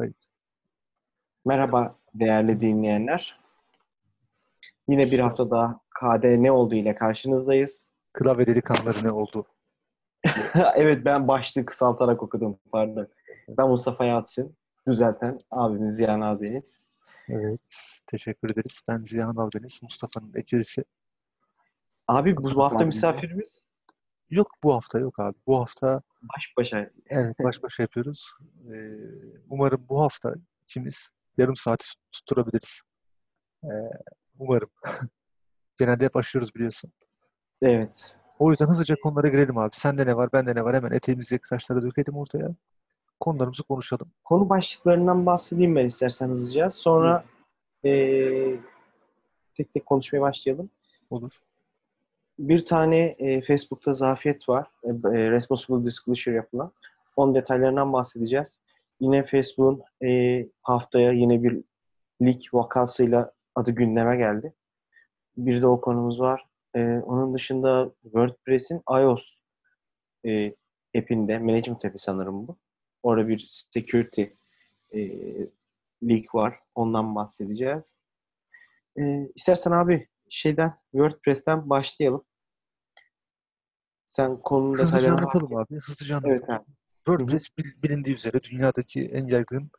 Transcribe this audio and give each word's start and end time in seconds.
Kayıt. 0.00 0.24
Merhaba 1.44 1.98
değerli 2.14 2.60
dinleyenler. 2.60 3.40
Yine 4.88 5.10
bir 5.10 5.18
hafta 5.18 5.50
daha 5.50 5.80
KD 6.00 6.24
ne 6.24 6.52
oldu 6.52 6.74
ile 6.74 6.94
karşınızdayız. 6.94 7.90
Klavye 8.12 8.46
delikanlıları 8.46 9.04
ne 9.04 9.10
oldu? 9.10 9.46
evet 10.74 11.04
ben 11.04 11.28
başlığı 11.28 11.64
kısaltarak 11.64 12.22
okudum 12.22 12.58
pardon. 12.72 13.08
Ben 13.48 13.68
Mustafa 13.68 14.04
Yalçın. 14.04 14.56
Düzelten 14.88 15.38
abimiz 15.50 15.94
Ziyan 15.94 16.20
Aldeniz. 16.20 16.94
Evet. 17.28 17.70
Teşekkür 18.06 18.50
ederiz. 18.50 18.82
Ben 18.88 18.96
Ziyan 18.96 19.36
Aldeniz. 19.36 19.82
Mustafa'nın 19.82 20.32
ekürisi. 20.34 20.84
Abi 22.08 22.36
bu 22.36 22.64
hafta 22.64 22.84
misafirimiz? 22.84 23.64
Yok 24.30 24.50
bu 24.62 24.74
hafta 24.74 24.98
yok 24.98 25.20
abi. 25.20 25.36
Bu 25.46 25.60
hafta 25.60 26.02
baş 26.22 26.52
başa. 26.56 26.90
Evet 27.06 27.36
baş 27.38 27.56
başa 27.62 27.82
yapıyoruz. 27.82 28.32
Ee, 28.72 28.96
umarım 29.48 29.86
bu 29.88 30.00
hafta 30.00 30.34
ikimiz 30.64 31.10
yarım 31.38 31.56
saati 31.56 31.86
tutturabiliriz. 32.12 32.82
Ee, 33.64 33.68
umarım. 34.38 34.70
Genelde 35.78 36.04
hep 36.04 36.16
aşıyoruz 36.16 36.54
biliyorsun. 36.54 36.92
Evet. 37.62 38.16
O 38.38 38.50
yüzden 38.50 38.66
hızlıca 38.66 38.96
konulara 39.02 39.28
girelim 39.28 39.58
abi. 39.58 39.76
Sende 39.76 40.06
ne 40.06 40.16
var, 40.16 40.32
bende 40.32 40.54
ne 40.54 40.64
var? 40.64 40.76
Hemen 40.76 40.92
eteğimizdeki 40.92 41.48
taşları 41.48 41.82
dökelim 41.82 42.16
ortaya. 42.16 42.54
Konularımızı 43.20 43.62
konuşalım. 43.62 44.10
Konu 44.24 44.48
başlıklarından 44.48 45.26
bahsedeyim 45.26 45.76
ben 45.76 45.86
istersen 45.86 46.28
hızlıca. 46.28 46.70
Sonra 46.70 47.24
ee, 47.84 48.56
tek 49.54 49.74
tek 49.74 49.86
konuşmaya 49.86 50.20
başlayalım. 50.20 50.70
Olur. 51.10 51.40
Bir 52.40 52.64
tane 52.64 52.98
e, 53.18 53.40
Facebook'ta 53.40 53.94
zafiyet 53.94 54.48
var. 54.48 54.66
E, 54.84 54.88
e, 54.88 55.30
responsible 55.30 55.84
disclosure 55.84 56.34
yapılan. 56.34 56.72
Onun 57.16 57.34
detaylarından 57.34 57.92
bahsedeceğiz. 57.92 58.60
Yine 59.00 59.22
Facebook'un 59.22 60.06
e, 60.08 60.46
haftaya 60.62 61.12
yine 61.12 61.42
bir 61.42 61.60
leak 62.22 62.54
vakasıyla 62.54 63.32
adı 63.54 63.70
gündeme 63.70 64.16
geldi. 64.16 64.52
Bir 65.36 65.62
de 65.62 65.66
o 65.66 65.80
konumuz 65.80 66.20
var. 66.20 66.46
E, 66.74 66.80
onun 66.80 67.34
dışında 67.34 67.92
WordPress'in 68.02 68.82
iOS 68.90 69.22
e, 70.26 70.54
app'inde, 70.98 71.38
management 71.38 71.84
app'i 71.84 71.98
sanırım 71.98 72.48
bu. 72.48 72.56
Orada 73.02 73.28
bir 73.28 73.46
security 73.48 74.22
e, 74.94 75.00
leak 76.02 76.34
var. 76.34 76.58
Ondan 76.74 77.14
bahsedeceğiz. 77.14 77.84
E, 78.98 79.28
istersen 79.34 79.70
abi 79.70 80.08
şeyden 80.30 80.74
WordPress'ten 80.92 81.70
başlayalım. 81.70 82.24
Sen 84.10 84.40
konunun 84.42 84.72
Hızlıca 84.78 84.96
detaylarına 84.98 85.18
anlatalım 85.20 85.56
abi. 85.56 85.80
Hızlıca 85.80 86.16
anlatalım. 86.16 86.36
Evet 86.48 86.50
abi. 86.50 86.64
WordPress 86.90 87.48
bil- 87.58 87.82
bilindiği 87.82 88.14
üzere 88.14 88.42
dünyadaki 88.42 89.04
en 89.12 89.26
yaygın 89.26 89.70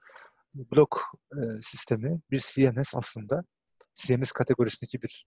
blog 0.55 0.93
e, 1.33 1.39
sistemi 1.61 2.21
bir 2.31 2.39
CMS 2.39 2.95
aslında. 2.95 3.43
CMS 3.95 4.31
kategorisindeki 4.31 5.01
bir 5.01 5.25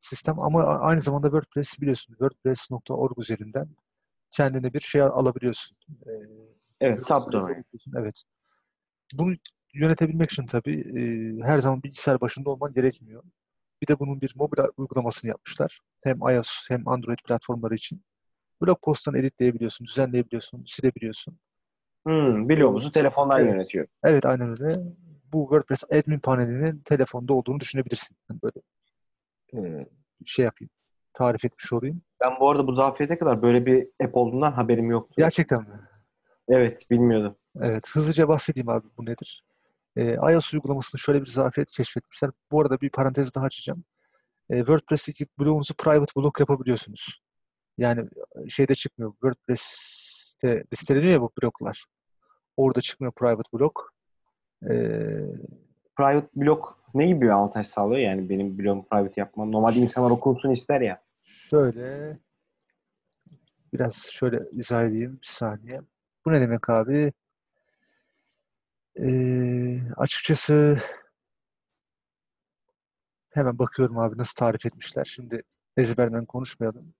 sistem 0.00 0.40
ama 0.40 0.64
aynı 0.64 1.00
zamanda 1.00 1.26
WordPress 1.26 1.80
biliyorsun. 1.80 2.12
WordPress.org 2.14 3.18
üzerinden 3.18 3.68
kendine 4.30 4.72
bir 4.74 4.80
şey 4.80 5.02
al- 5.02 5.10
alabiliyorsun. 5.10 5.76
E, 6.06 6.10
Evet, 6.80 7.06
subdomain. 7.06 7.64
Evet. 7.96 8.22
Bunu 9.14 9.34
yönetebilmek 9.74 10.30
için 10.32 10.46
tabii 10.46 10.80
e, 10.80 11.02
her 11.46 11.58
zaman 11.58 11.82
bilgisayar 11.82 12.20
başında 12.20 12.50
olman 12.50 12.72
gerekmiyor. 12.74 13.22
Bir 13.82 13.86
de 13.86 13.98
bunun 13.98 14.20
bir 14.20 14.32
mobil 14.36 14.58
uygulamasını 14.76 15.28
yapmışlar. 15.28 15.80
Hem 16.02 16.16
iOS 16.18 16.48
hem 16.68 16.88
Android 16.88 17.18
platformları 17.26 17.74
için. 17.74 18.04
Blog 18.62 18.82
postlarını 18.82 19.20
editleyebiliyorsun, 19.20 19.86
düzenleyebiliyorsun, 19.86 20.64
silebiliyorsun. 20.66 21.38
Hmm, 22.06 22.48
biliyor 22.48 22.70
musun? 22.70 22.90
Telefondan 22.90 23.40
Evet. 23.40 23.52
yönetiyor. 23.52 23.86
Evet 24.04 24.26
aynen 24.26 24.50
öyle. 24.50 24.82
Bu 25.32 25.42
WordPress 25.42 25.84
admin 25.92 26.18
panelinin 26.18 26.78
telefonda 26.78 27.34
olduğunu 27.34 27.60
düşünebilirsin. 27.60 28.16
Yani 28.30 28.40
böyle 28.42 28.60
e, 29.54 29.86
şey 30.26 30.44
yapayım. 30.44 30.70
Tarif 31.14 31.44
etmiş 31.44 31.72
olayım. 31.72 32.02
Ben 32.20 32.32
bu 32.40 32.50
arada 32.50 32.66
bu 32.66 32.72
zafiyete 32.74 33.18
kadar 33.18 33.42
böyle 33.42 33.66
bir 33.66 33.88
app 34.04 34.16
olduğundan 34.16 34.52
haberim 34.52 34.90
yoktu. 34.90 35.14
Gerçekten 35.16 35.60
mi? 35.60 35.80
Evet, 36.48 36.90
bilmiyordum. 36.90 37.36
Evet. 37.60 37.88
Hızlıca 37.92 38.28
bahsedeyim 38.28 38.68
abi 38.68 38.86
bu 38.98 39.06
nedir? 39.06 39.44
E, 39.96 40.14
iOS 40.14 40.54
uygulamasını 40.54 40.98
şöyle 40.98 41.20
bir 41.20 41.26
zafiyet 41.26 41.70
keşfetmişler. 41.70 42.30
Bu 42.50 42.60
arada 42.60 42.80
bir 42.80 42.90
parantez 42.90 43.34
daha 43.34 43.44
açacağım. 43.44 43.84
E, 44.50 44.58
WordPress'teki 44.58 45.26
blogunuzu 45.38 45.74
private 45.74 46.12
blog 46.16 46.40
yapabiliyorsunuz. 46.40 47.22
Yani 47.78 48.08
şeyde 48.48 48.74
çıkmıyor. 48.74 49.12
WordPress'te 49.12 50.64
listeleniyor 50.72 51.12
ya 51.12 51.20
bu 51.20 51.30
bloklar. 51.42 51.84
Orada 52.56 52.80
çıkmıyor 52.80 53.12
private 53.12 53.48
blog. 53.54 53.78
E, 54.62 54.70
Private 55.96 56.28
blog 56.36 56.64
ne 56.94 57.06
gibi 57.06 57.20
bir 57.20 57.28
avantaj 57.28 57.66
sağlıyor? 57.66 58.00
Yani 58.00 58.28
benim 58.28 58.58
blogum 58.58 58.84
private 58.84 59.20
yapmam. 59.20 59.52
Normalde 59.52 59.78
insanlar 59.78 60.10
okusun 60.10 60.50
ister 60.50 60.80
ya. 60.80 61.02
Şöyle 61.24 62.18
biraz 63.72 63.96
şöyle 63.96 64.38
izah 64.52 64.82
edeyim 64.84 65.18
bir 65.22 65.26
saniye. 65.26 65.80
Bu 66.26 66.32
ne 66.32 66.40
demek 66.40 66.70
abi? 66.70 67.12
Ee, 68.96 69.80
açıkçası 69.96 70.78
hemen 73.30 73.58
bakıyorum 73.58 73.98
abi 73.98 74.18
nasıl 74.18 74.34
tarif 74.34 74.66
etmişler. 74.66 75.04
Şimdi 75.04 75.42
ezberden 75.76 76.24
konuşmayalım. 76.26 76.94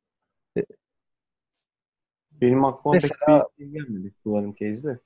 Benim 2.42 2.64
aklıma 2.64 2.92
Mesela- 2.94 3.48
pek 3.48 3.58
bir 3.58 3.64
şey 3.64 3.72
gelmedi 3.72 4.14
kullanım 4.24 4.54
case'de. 4.54 4.98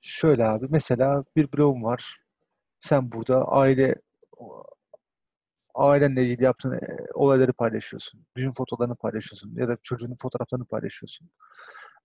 Şöyle 0.00 0.44
abi 0.44 0.66
mesela 0.70 1.24
bir 1.36 1.52
blogum 1.52 1.84
var. 1.84 2.20
Sen 2.78 3.12
burada 3.12 3.48
aile 3.48 3.94
ailenle 5.74 6.24
ilgili 6.24 6.44
yaptığın 6.44 6.72
e, 6.72 7.06
olayları 7.14 7.52
paylaşıyorsun. 7.52 8.26
Düğün 8.36 8.52
fotoğraflarını 8.52 8.96
paylaşıyorsun 8.96 9.54
ya 9.56 9.68
da 9.68 9.76
çocuğunun 9.82 10.14
fotoğraflarını 10.14 10.64
paylaşıyorsun. 10.64 11.30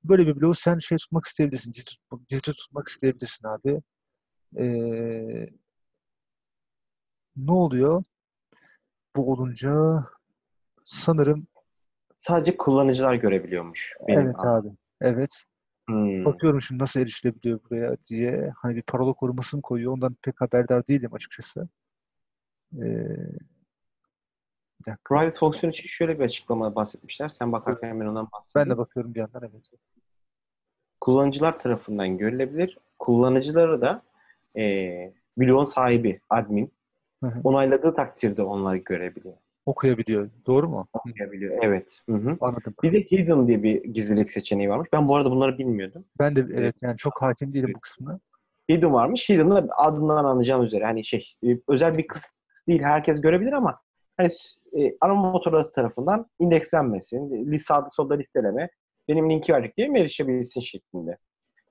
Böyle 0.03 0.28
bir 0.28 0.41
blogu 0.41 0.53
sen 0.53 0.80
şey 0.80 0.97
tutmak 0.97 1.25
isteyebilirsin. 1.25 1.72
Gizli 1.72 1.85
tutmak, 1.85 2.28
gizli 2.28 2.41
tutmak 2.41 2.88
isteyebilirsin 2.88 3.47
abi. 3.47 3.81
Ee, 4.57 5.50
ne 7.35 7.51
oluyor? 7.51 8.03
Bu 9.16 9.31
olunca 9.31 9.72
sanırım 10.85 11.47
Sadece 12.22 12.58
kullanıcılar 12.58 13.16
görebiliyormuş. 13.16 13.96
Benim 14.08 14.20
evet 14.20 14.46
abi. 14.46 14.68
Evet. 15.02 15.44
Hmm. 15.90 16.26
Bakıyorum 16.26 16.62
şimdi 16.62 16.84
nasıl 16.84 17.00
erişilebiliyor 17.00 17.59
buraya 17.70 17.98
diye. 18.09 18.54
Hani 18.58 18.76
bir 18.76 18.82
parola 18.82 19.14
koruması 19.14 19.58
mı 19.58 19.62
koyuyor? 19.62 19.94
Ondan 19.94 20.16
pek 20.22 20.42
haberdar 20.42 20.88
değilim 20.88 21.14
açıkçası. 21.14 21.70
Ee. 22.81 23.08
Private 25.06 25.38
fonksiyon 25.38 25.72
için 25.74 25.88
şöyle 25.88 26.20
bir 26.20 26.24
açıklama 26.24 26.76
bahsetmişler. 26.76 27.30
Sen 27.30 27.52
bakarken 27.52 28.00
ben 28.00 28.06
ondan 28.06 28.28
bahsedeyim. 28.31 28.70
Ben 28.70 28.76
de 28.76 28.78
bakıyorum 28.78 29.14
bir 29.14 29.20
yandan 29.20 29.42
evet. 29.52 29.72
kullanıcılar 31.02 31.60
tarafından 31.60 32.18
görülebilir. 32.18 32.78
Kullanıcıları 33.00 33.81
da 33.81 34.02
e, 34.58 35.14
bloğun 35.38 35.66
sahibi, 35.66 36.20
admin 36.30 36.72
onayladığı 37.44 37.94
takdirde 37.94 38.44
onlar 38.44 38.76
görebiliyor. 38.76 39.38
Okuyabiliyor. 39.66 40.30
Doğru 40.48 40.70
mu? 40.70 40.88
Okuyabiliyor. 40.94 41.58
Evet. 41.64 41.88
Hı 42.10 42.16
hı. 42.16 42.38
Anladım. 42.42 42.74
Bir 42.84 42.94
de 42.94 43.02
hidden 43.02 43.48
diye 43.48 43.64
bir 43.64 43.84
gizlilik 43.84 44.32
seçeneği 44.32 44.70
varmış. 44.70 44.90
Ben 44.94 45.08
bu 45.08 45.16
arada 45.16 45.32
bunları 45.32 45.58
bilmiyordum. 45.58 46.02
Ben 46.20 46.36
de 46.36 46.46
evet 46.54 46.76
yani 46.82 46.98
çok 46.98 47.22
hakim 47.22 47.54
değilim 47.54 47.72
bu 47.76 47.80
kısmına. 47.80 48.20
Hidden 48.70 48.94
varmış. 48.94 49.30
Hidden 49.30 49.52
da 49.52 49.68
adından 49.78 50.26
anlayacağım 50.26 50.64
üzere. 50.64 50.86
Hani 50.86 51.06
şey 51.06 51.34
e, 51.48 51.48
özel 51.68 51.98
bir 51.98 52.08
kısım 52.08 52.32
değil. 52.68 52.82
Herkes 52.82 53.22
görebilir 53.22 53.52
ama 53.54 53.80
hani 54.18 54.30
e, 54.80 54.96
arama 55.02 55.32
motorları 55.32 55.72
tarafından 55.72 56.26
indekslenmesin. 56.40 57.52
li- 57.52 57.60
Sağda 57.60 57.90
solda 57.90 58.14
listeleme. 58.14 58.70
Benim 59.08 59.30
linki 59.30 59.54
verdik 59.54 59.78
diye 59.78 59.88
mi 59.88 60.00
erişebilsin 60.00 60.62
şeklinde. 60.62 61.18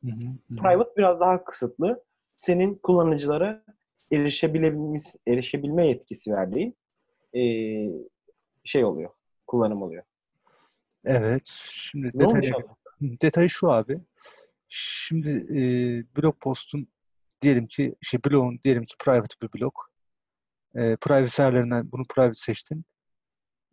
Hı 0.05 0.11
hı. 0.11 0.57
Private 0.57 0.91
biraz 0.97 1.21
daha 1.21 1.45
kısıtlı. 1.45 2.05
Senin 2.37 2.75
kullanıcılara 2.75 3.63
erişebilme 5.27 5.87
yetkisi 5.87 6.33
verdiğin 6.33 6.77
eee, 7.33 7.91
şey 8.65 8.85
oluyor. 8.85 9.11
Kullanım 9.47 9.83
oluyor. 9.83 10.03
Evet. 11.05 11.47
Şimdi 11.71 12.11
Ne 12.15 12.25
detayı, 13.21 13.49
şu 13.49 13.71
abi. 13.71 14.01
Şimdi 14.69 15.31
e, 15.31 15.61
blog 16.17 16.41
postun 16.41 16.89
diyelim 17.43 17.67
ki 17.67 17.95
şey 18.03 18.21
blogun 18.25 18.61
diyelim 18.65 18.85
ki 18.85 18.95
private 19.05 19.35
bir 19.43 19.61
blog. 19.61 19.75
E, 20.75 20.97
privacy 20.97 21.43
ayarlarından 21.43 21.93
bunu 21.93 22.05
private 22.05 22.35
seçtin. 22.35 22.85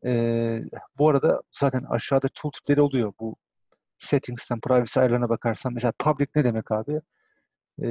E, 0.06 0.12
bu 0.98 1.10
arada 1.10 1.42
zaten 1.52 1.84
aşağıda 1.84 2.28
tooltipleri 2.34 2.82
oluyor 2.82 3.14
bu 3.20 3.36
settings'ten 3.98 4.60
privacy 4.60 5.00
ayarlarına 5.00 5.30
bakarsan. 5.30 5.74
Mesela 5.74 5.94
public 6.00 6.28
ne 6.36 6.44
demek 6.44 6.72
abi? 6.72 7.02
E, 7.84 7.86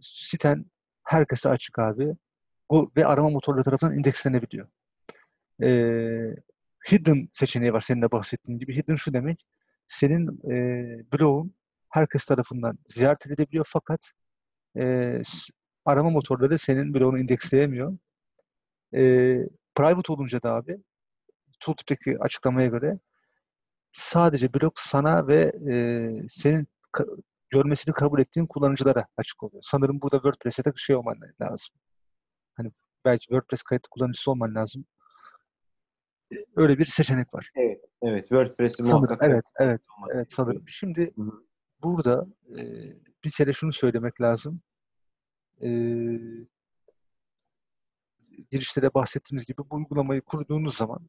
siten 0.00 0.64
herkese 1.04 1.48
açık 1.48 1.78
abi. 1.78 2.16
Bu 2.70 2.90
ve 2.96 3.06
arama 3.06 3.30
motorları 3.30 3.64
tarafından 3.64 3.96
indekslenebiliyor. 3.96 4.68
E, 5.62 5.68
hidden 6.92 7.28
seçeneği 7.32 7.72
var 7.72 7.80
senin 7.80 8.02
de 8.02 8.12
bahsettiğin 8.12 8.58
gibi. 8.58 8.76
Hidden 8.76 8.96
şu 8.96 9.12
demek 9.12 9.46
senin 9.88 10.50
e, 10.50 10.56
blogun 11.12 11.54
herkes 11.90 12.26
tarafından 12.26 12.78
ziyaret 12.88 13.26
edilebiliyor 13.26 13.66
fakat 13.68 14.12
e, 14.78 15.22
arama 15.84 16.10
motorları 16.10 16.58
senin 16.58 16.94
bloğunu 16.94 17.18
indeksleyemiyor. 17.18 17.98
E, 18.94 19.00
private 19.74 20.12
olunca 20.12 20.42
da 20.42 20.54
abi 20.54 20.78
tooltip'teki 21.60 22.18
açıklamaya 22.20 22.66
göre 22.68 22.98
sadece 23.92 24.54
blok 24.54 24.80
sana 24.80 25.26
ve 25.26 25.52
e, 25.72 25.74
senin 26.28 26.68
ka- 26.92 27.22
görmesini 27.50 27.94
kabul 27.94 28.20
ettiğin 28.20 28.46
kullanıcılara 28.46 29.06
açık 29.16 29.42
oluyor. 29.42 29.62
Sanırım 29.66 30.00
burada 30.02 30.16
WordPress'e 30.16 30.64
de 30.64 30.72
şey 30.76 30.96
olman 30.96 31.16
lazım. 31.40 31.76
Hani 32.56 32.70
belki 33.04 33.22
WordPress 33.22 33.62
kayıtlı 33.62 33.88
kullanıcısı 33.90 34.30
olman 34.30 34.54
lazım. 34.54 34.84
Öyle 36.56 36.78
bir 36.78 36.84
seçenek 36.84 37.34
var. 37.34 37.50
Evet. 37.56 37.84
Evet. 38.02 38.28
WordPress'i 38.28 38.84
Sanırım. 38.84 38.98
muhakkak 38.98 39.18
Evet, 39.30 39.44
evet, 39.60 39.86
evet 40.14 40.32
sanırım. 40.32 40.68
Şimdi 40.68 41.12
Hı 41.16 41.22
hı. 41.22 41.44
burada 41.82 42.26
e, 42.50 42.62
bir 43.24 43.30
kere 43.30 43.52
şunu 43.52 43.72
söylemek 43.72 44.20
lazım. 44.20 44.60
E, 45.62 45.68
girişte 48.50 48.82
de 48.82 48.94
bahsettiğimiz 48.94 49.46
gibi 49.46 49.58
bu 49.70 49.76
uygulamayı 49.76 50.20
kurduğunuz 50.20 50.76
zaman 50.76 51.00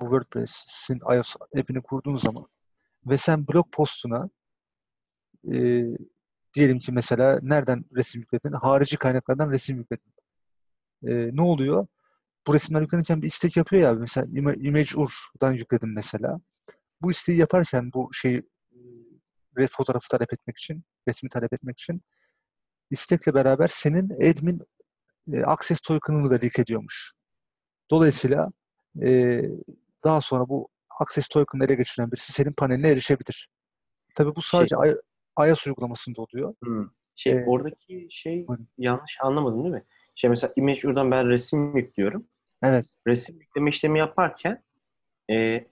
bu 0.00 0.04
WordPress'in 0.04 1.00
iOS 1.14 1.36
app'ini 1.58 1.82
kurduğunuz 1.82 2.22
zaman 2.22 2.46
ve 3.06 3.18
sen 3.18 3.48
blog 3.48 3.72
postuna 3.72 4.30
e, 5.52 5.84
diyelim 6.54 6.78
ki 6.78 6.92
mesela 6.92 7.38
nereden 7.42 7.84
resim 7.96 8.20
yükledin? 8.20 8.52
Harici 8.52 8.96
kaynaklardan 8.96 9.50
resim 9.50 9.76
yükledin. 9.76 10.12
E, 11.06 11.36
ne 11.36 11.42
oluyor? 11.42 11.86
Bu 12.46 12.54
resimler 12.54 12.80
yüklenirken 12.80 13.22
bir 13.22 13.26
istek 13.26 13.56
yapıyor 13.56 13.82
ya. 13.82 13.94
Mesela 13.94 14.26
Ima- 14.26 14.66
ImageUr'dan 14.66 15.52
yükledim 15.52 15.94
mesela. 15.94 16.40
Bu 17.02 17.10
isteği 17.10 17.38
yaparken 17.38 17.92
bu 17.92 18.10
şeyi 18.12 18.42
e, 19.58 19.66
fotoğrafı 19.66 20.08
talep 20.08 20.32
etmek 20.32 20.58
için, 20.58 20.84
resmi 21.08 21.28
talep 21.28 21.52
etmek 21.52 21.80
için 21.80 22.02
istekle 22.90 23.34
beraber 23.34 23.66
senin 23.66 24.10
admin 24.10 24.60
e, 25.32 25.42
access 25.42 25.80
token'ını 25.80 26.30
da 26.30 26.34
leak 26.34 26.58
ediyormuş. 26.58 27.12
Dolayısıyla 27.90 28.50
e, 29.02 29.42
daha 30.04 30.20
sonra 30.20 30.48
bu 30.48 30.68
access 31.00 31.28
token'ı 31.28 31.64
ele 31.64 31.74
geçiren 31.74 32.12
birisi 32.12 32.32
senin 32.32 32.52
paneline 32.52 32.88
erişebilir. 32.90 33.48
Tabii 34.14 34.36
bu 34.36 34.42
sadece 34.42 34.76
I- 34.76 35.48
iOS 35.48 35.66
uygulamasında 35.66 36.22
oluyor. 36.22 36.54
Hı. 36.64 36.90
Şey, 37.16 37.32
Ee, 37.32 37.44
oradaki 37.46 38.08
şey 38.10 38.48
buyurun. 38.48 38.68
yanlış 38.78 39.18
anlamadım 39.22 39.62
değil 39.64 39.74
mi? 39.74 39.84
Şey 40.14 40.30
mesela 40.30 40.52
ImageUr'dan 40.56 41.10
ben 41.10 41.28
resim 41.28 41.76
yüklüyorum. 41.76 42.26
Evet. 42.64 42.86
Resim 43.06 43.40
yükleme 43.40 43.70
işlemi 43.70 43.98
yaparken 43.98 44.62
e, 45.30 45.66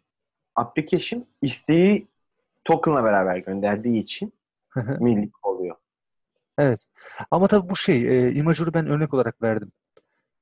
application 0.57 1.27
isteği 1.43 2.09
token'la 2.65 3.05
beraber 3.05 3.37
gönderdiği 3.37 4.03
için 4.03 4.33
millik 5.01 5.47
oluyor. 5.47 5.77
evet. 6.59 6.85
Ama 7.31 7.49
tabii 7.49 7.71
bu 7.71 7.77
şey, 7.77 8.27
e, 8.29 8.33
Image'ı 8.35 8.75
ben 8.75 8.87
örnek 8.87 9.15
olarak 9.15 9.43
verdim. 9.43 9.73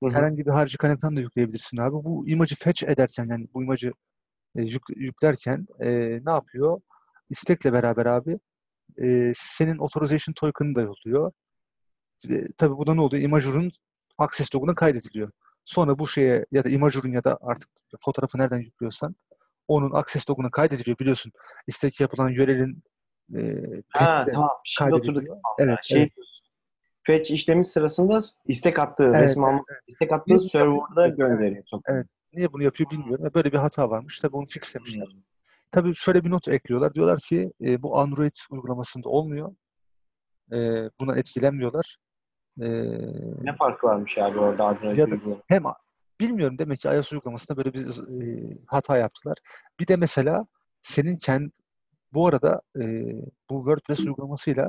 Hı 0.03 0.07
hı. 0.09 0.15
Herhangi 0.15 0.47
bir 0.47 0.51
harici 0.51 0.79
kaynaktan 0.79 1.17
da 1.17 1.21
yükleyebilirsin 1.21 1.77
abi. 1.77 1.93
Bu 1.93 2.29
imajı 2.29 2.55
fetch 2.55 2.85
ederken 2.85 3.27
yani 3.31 3.49
bu 3.55 3.63
imajı 3.63 3.93
e, 4.57 4.63
yük- 4.63 4.97
yüklerken 4.97 5.67
e, 5.81 5.89
ne 6.27 6.31
yapıyor? 6.31 6.81
İstekle 7.31 7.73
beraber 7.73 8.07
abi 8.07 8.39
e, 9.03 9.33
senin 9.37 9.79
authorization 9.79 10.35
token'ı 10.35 10.75
da 10.75 10.81
yolluyor. 10.81 11.33
E, 12.31 12.47
tabii 12.59 12.77
bu 12.77 12.87
da 12.87 12.95
ne 12.95 13.01
oluyor? 13.01 13.23
Imajur'un 13.23 13.71
access 14.19 14.55
loguna 14.55 14.75
kaydediliyor. 14.75 15.31
Sonra 15.71 15.99
bu 15.99 16.09
şeye 16.09 16.47
ya 16.53 16.65
da 16.65 16.69
Imajur'un 16.69 17.13
ya 17.13 17.25
da 17.25 17.39
artık 17.41 17.69
fotoğrafı 18.01 18.39
nereden 18.39 18.59
yüklüyorsan 18.59 19.17
onun 19.69 19.91
access 19.91 20.31
loguna 20.31 20.51
kaydediliyor 20.51 20.99
biliyorsun. 20.99 21.33
İstek 21.67 22.01
yapılan 22.01 22.33
URL'in 22.33 22.83
e, 23.37 23.41
Ha, 23.89 24.27
tamam. 24.33 24.51
Şimdi 24.65 24.95
oturduk. 24.95 25.25
Evet, 25.59 25.79
şey 25.83 26.01
evet. 26.01 26.13
fetch 27.03 27.31
işlemi 27.31 27.67
sırasında 27.67 28.21
istek 28.47 28.79
attığı, 28.79 29.05
Evet, 29.05 29.23
resim 29.23 29.45
almak, 29.45 29.83
istek 29.87 30.13
attığı 30.13 30.25
Niye 30.31 30.39
bunu 30.39 30.49
serverda 30.49 31.09
gönderiyor. 31.09 31.65
Evet. 31.87 32.07
Niye 32.33 32.53
bunu 32.53 32.63
yapıyor 32.63 32.91
bilmiyorum. 32.91 33.27
E, 33.27 33.35
Böyle 33.35 33.53
bir 33.53 33.59
hata 33.59 33.91
varmış. 33.91 34.21
Tabii 34.21 34.37
onu 34.37 34.47
fixlemişler. 34.47 35.07
Hmm. 35.07 35.21
Tabii 35.71 35.95
şöyle 35.95 36.25
bir 36.25 36.31
not 36.31 36.49
ekliyorlar. 36.49 36.95
Diyorlar 36.95 37.19
ki 37.19 37.53
e, 37.61 37.83
bu 37.83 37.99
Android 37.99 38.37
uygulamasında 38.51 39.09
olmuyor. 39.09 39.55
E, 40.53 40.57
buna 41.01 41.17
etkilenmiyorlar. 41.17 41.97
E, 42.61 42.67
Ne 43.45 43.57
farkı 43.59 43.87
varmış 43.87 44.19
abi 44.19 44.39
orada 44.39 44.65
Android 44.65 44.99
uygulaması? 44.99 45.43
hem 45.49 45.63
bilmiyorum 46.21 46.59
demek 46.59 46.81
ki 46.81 46.89
iOS 46.89 47.13
uygulamasında 47.13 47.57
böyle 47.57 47.73
bir 47.75 47.87
e, 48.23 48.57
hata 48.67 48.97
yaptılar. 48.97 49.39
Bir 49.81 49.87
de 49.87 49.97
mesela 49.97 50.47
senin 50.83 51.17
kendi 51.17 51.51
bu 52.13 52.27
arada 52.27 52.63
e, 52.77 52.83
bu 53.51 53.59
WordPress 53.65 54.01
uygulamasıyla 54.07 54.69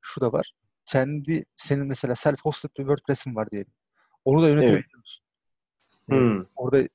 şu 0.00 0.20
da 0.20 0.32
var. 0.32 0.52
Kendi 0.86 1.44
senin 1.56 1.86
mesela 1.86 2.14
self-hosted 2.14 2.68
bir 2.78 2.84
WordPress'in 2.86 3.34
var 3.36 3.50
diyelim. 3.50 3.72
Onu 4.24 4.42
da 4.42 4.48
yönetebiliyorsun. 4.48 5.24
E, 6.12 6.14
Hmm. 6.14 6.44
orada 6.56 6.88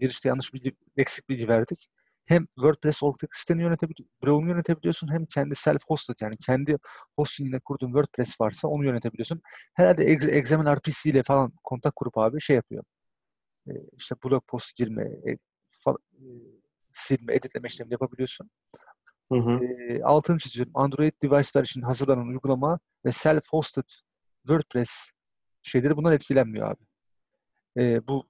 girişte 0.00 0.28
yanlış 0.28 0.54
bilgi, 0.54 0.76
eksik 0.96 1.28
bilgi 1.28 1.48
verdik. 1.48 1.88
Hem 2.26 2.44
WordPress 2.44 3.02
ortak 3.02 3.36
siteni 3.36 3.62
yönetebiliyorsun, 3.62 4.16
blogunu 4.24 4.48
yönetebiliyorsun 4.48 5.12
hem 5.12 5.26
kendi 5.26 5.54
self-hosted 5.54 6.24
yani 6.24 6.36
kendi 6.36 6.76
hosting'ine 7.16 7.60
kurduğun 7.60 7.86
WordPress 7.86 8.40
varsa 8.40 8.68
onu 8.68 8.84
yönetebiliyorsun. 8.84 9.40
Herhalde 9.74 10.04
Ex- 10.04 10.30
Examine 10.30 10.76
RPC 10.76 11.10
ile 11.10 11.22
falan 11.22 11.52
kontak 11.64 11.96
kurup 11.96 12.18
abi 12.18 12.40
şey 12.40 12.56
yapıyor. 12.56 12.84
E, 13.68 13.72
işte 13.96 14.14
blog 14.24 14.46
post 14.46 14.76
girme, 14.76 15.02
e, 15.02 15.30
e, 15.30 15.38
silme, 16.92 17.34
editleme 17.34 17.68
işlemini 17.68 17.92
yapabiliyorsun. 17.92 18.50
Hı 19.32 19.38
hı. 19.38 19.64
E, 19.64 20.02
altını 20.02 20.38
çiziyorum. 20.38 20.72
Android 20.74 21.12
device'lar 21.22 21.64
için 21.64 21.82
hazırlanan 21.82 22.28
uygulama 22.28 22.78
ve 23.04 23.08
self-hosted 23.08 24.02
WordPress 24.46 25.10
şeyleri 25.62 25.96
bundan 25.96 26.12
etkilenmiyor 26.12 26.70
abi. 26.70 26.84
E, 27.78 28.08
bu 28.08 28.28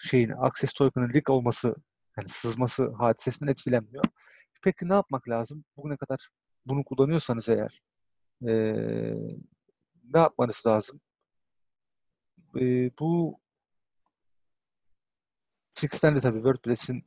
şeyin 0.00 0.30
access 0.30 0.72
token'ın 0.72 1.14
leak 1.14 1.30
olması 1.30 1.74
yani 2.20 2.28
sızması 2.28 2.92
hadisesinden 2.92 3.52
etkilenmiyor. 3.52 4.04
Peki 4.62 4.88
ne 4.88 4.94
yapmak 4.94 5.28
lazım? 5.28 5.64
Bugüne 5.76 5.96
kadar 5.96 6.28
bunu 6.66 6.84
kullanıyorsanız 6.84 7.48
eğer 7.48 7.82
e, 8.42 8.52
ne 10.14 10.20
yapmanız 10.20 10.62
lazım? 10.66 11.00
E, 12.60 12.90
bu 13.00 13.40
fixlendi 15.74 16.20
tabii 16.20 16.36
WordPress'in 16.36 17.04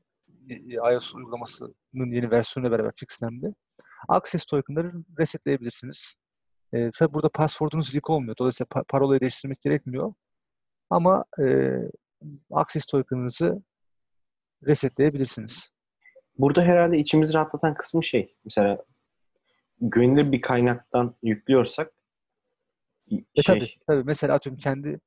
e, 0.49 0.73
iOS 0.73 1.15
uygulamasının 1.15 2.09
yeni 2.11 2.31
versiyonuyla 2.31 2.77
beraber 2.77 2.91
fixlendi. 2.95 3.53
Access 4.07 4.45
token'ları 4.45 4.93
resetleyebilirsiniz. 5.19 6.15
E, 6.73 6.91
tabii 6.91 7.13
burada 7.13 7.29
password'unuz 7.29 7.95
leak 7.95 8.09
olmuyor. 8.09 8.35
Dolayısıyla 8.37 8.67
pa- 8.67 8.85
parolayı 8.87 9.21
değiştirmek 9.21 9.61
gerekmiyor. 9.61 10.13
Ama 10.89 11.25
e, 11.39 11.75
access 12.51 12.85
token'ınızı 12.85 13.63
resetleyebilirsiniz. 14.67 15.73
Burada 16.37 16.61
herhalde 16.61 16.97
içimizi 16.97 17.33
rahatlatan 17.33 17.73
kısmı 17.73 18.03
şey. 18.03 18.35
Mesela 18.45 18.85
güvenilir 19.81 20.31
bir 20.31 20.41
kaynaktan 20.41 21.15
yüklüyorsak 21.23 21.91
E 23.11 23.15
şey, 23.15 23.43
tabii, 23.45 23.69
tabii. 23.87 24.03
Mesela 24.03 24.33
atıyorum 24.33 24.59
kendi 24.59 24.99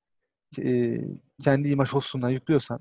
e, 0.63 0.99
kendi 1.45 1.69
imaj 1.69 1.93
hostundan 1.93 2.31
yüklüyorsan 2.31 2.81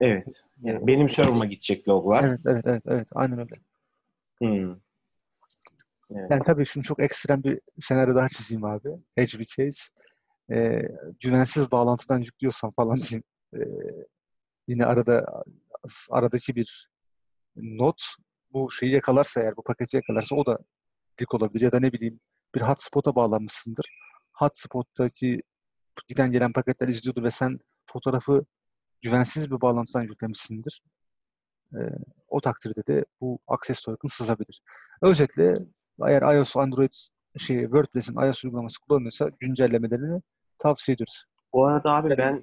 evet. 0.00 0.26
Yani 0.62 0.86
benim 0.86 1.10
server'ıma 1.10 1.46
gidecek 1.46 1.88
loglar. 1.88 2.24
evet 2.24 2.40
evet 2.46 2.66
evet 2.66 2.82
evet 2.86 3.08
aynen 3.14 3.38
öyle. 3.38 3.54
Hmm. 4.38 4.76
Evet. 6.10 6.30
Yani 6.30 6.42
tabii 6.46 6.66
şimdi 6.66 6.86
çok 6.86 7.02
ekstrem 7.02 7.44
bir 7.44 7.60
senaryo 7.80 8.14
daha 8.14 8.28
çizeyim 8.28 8.64
abi. 8.64 8.88
Edge 9.16 9.38
bir 9.38 9.44
case. 9.44 9.80
E, 10.52 10.82
güvensiz 11.20 11.72
bağlantıdan 11.72 12.18
yüklüyorsan 12.18 12.70
falan 12.70 13.00
diyeyim. 13.02 13.22
E, 13.54 13.60
yine 14.68 14.86
arada 14.86 15.42
aradaki 16.10 16.56
bir 16.56 16.88
not 17.56 18.02
bu 18.52 18.70
şeyi 18.70 18.92
yakalarsa 18.92 19.40
eğer 19.40 19.56
bu 19.56 19.62
paketi 19.62 19.96
yakalarsa 19.96 20.36
o 20.36 20.46
da 20.46 20.58
leak 21.20 21.34
olabilir 21.34 21.64
ya 21.64 21.72
da 21.72 21.80
ne 21.80 21.92
bileyim 21.92 22.20
bir 22.54 22.60
hotspot'a 22.60 23.14
bağlanmışsındır. 23.14 23.86
Hotspot'taki 24.32 25.42
giden 26.08 26.32
gelen 26.32 26.52
paketler 26.52 26.88
izliyordur 26.88 27.24
ve 27.24 27.30
sen 27.30 27.58
fotoğrafı 27.86 28.44
güvensiz 29.02 29.50
bir 29.50 29.60
bağlantıdan 29.60 30.02
yüklemişsindir. 30.02 30.82
Ee, 31.74 31.78
o 32.28 32.40
takdirde 32.40 32.86
de 32.86 33.04
bu 33.20 33.38
access 33.46 33.82
token 33.82 34.08
sızabilir. 34.08 34.62
Özetle 35.02 35.54
eğer 36.06 36.34
iOS, 36.34 36.56
Android, 36.56 36.94
şey, 37.38 37.62
WordPress'in 37.62 38.20
iOS 38.20 38.44
uygulaması 38.44 38.80
kullanılıyorsa 38.80 39.30
güncellemelerini 39.40 40.22
tavsiye 40.58 40.94
ediyoruz. 40.94 41.24
Bu 41.52 41.66
arada 41.66 41.90
abi 41.90 42.18
ben 42.18 42.42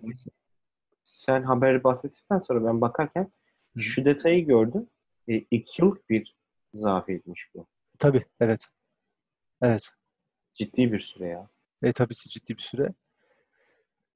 sen 1.07 1.43
haberi 1.43 1.83
bahsettikten 1.83 2.39
sonra 2.39 2.65
ben 2.65 2.81
bakarken 2.81 3.31
Hı. 3.75 3.81
şu 3.81 4.05
detayı 4.05 4.45
gördüm. 4.45 4.87
E, 5.27 5.35
iki 5.35 5.81
yıllık 5.81 6.09
bir 6.09 6.35
zafiyetmiş 6.73 7.49
bu. 7.55 7.67
Tabii, 7.99 8.25
evet. 8.39 8.65
Evet. 9.61 9.89
Ciddi 10.53 10.93
bir 10.93 10.99
süre 10.99 11.27
ya. 11.27 11.49
E, 11.83 11.93
tabii 11.93 12.15
ki 12.15 12.29
ciddi 12.29 12.57
bir 12.57 12.61
süre. 12.61 12.93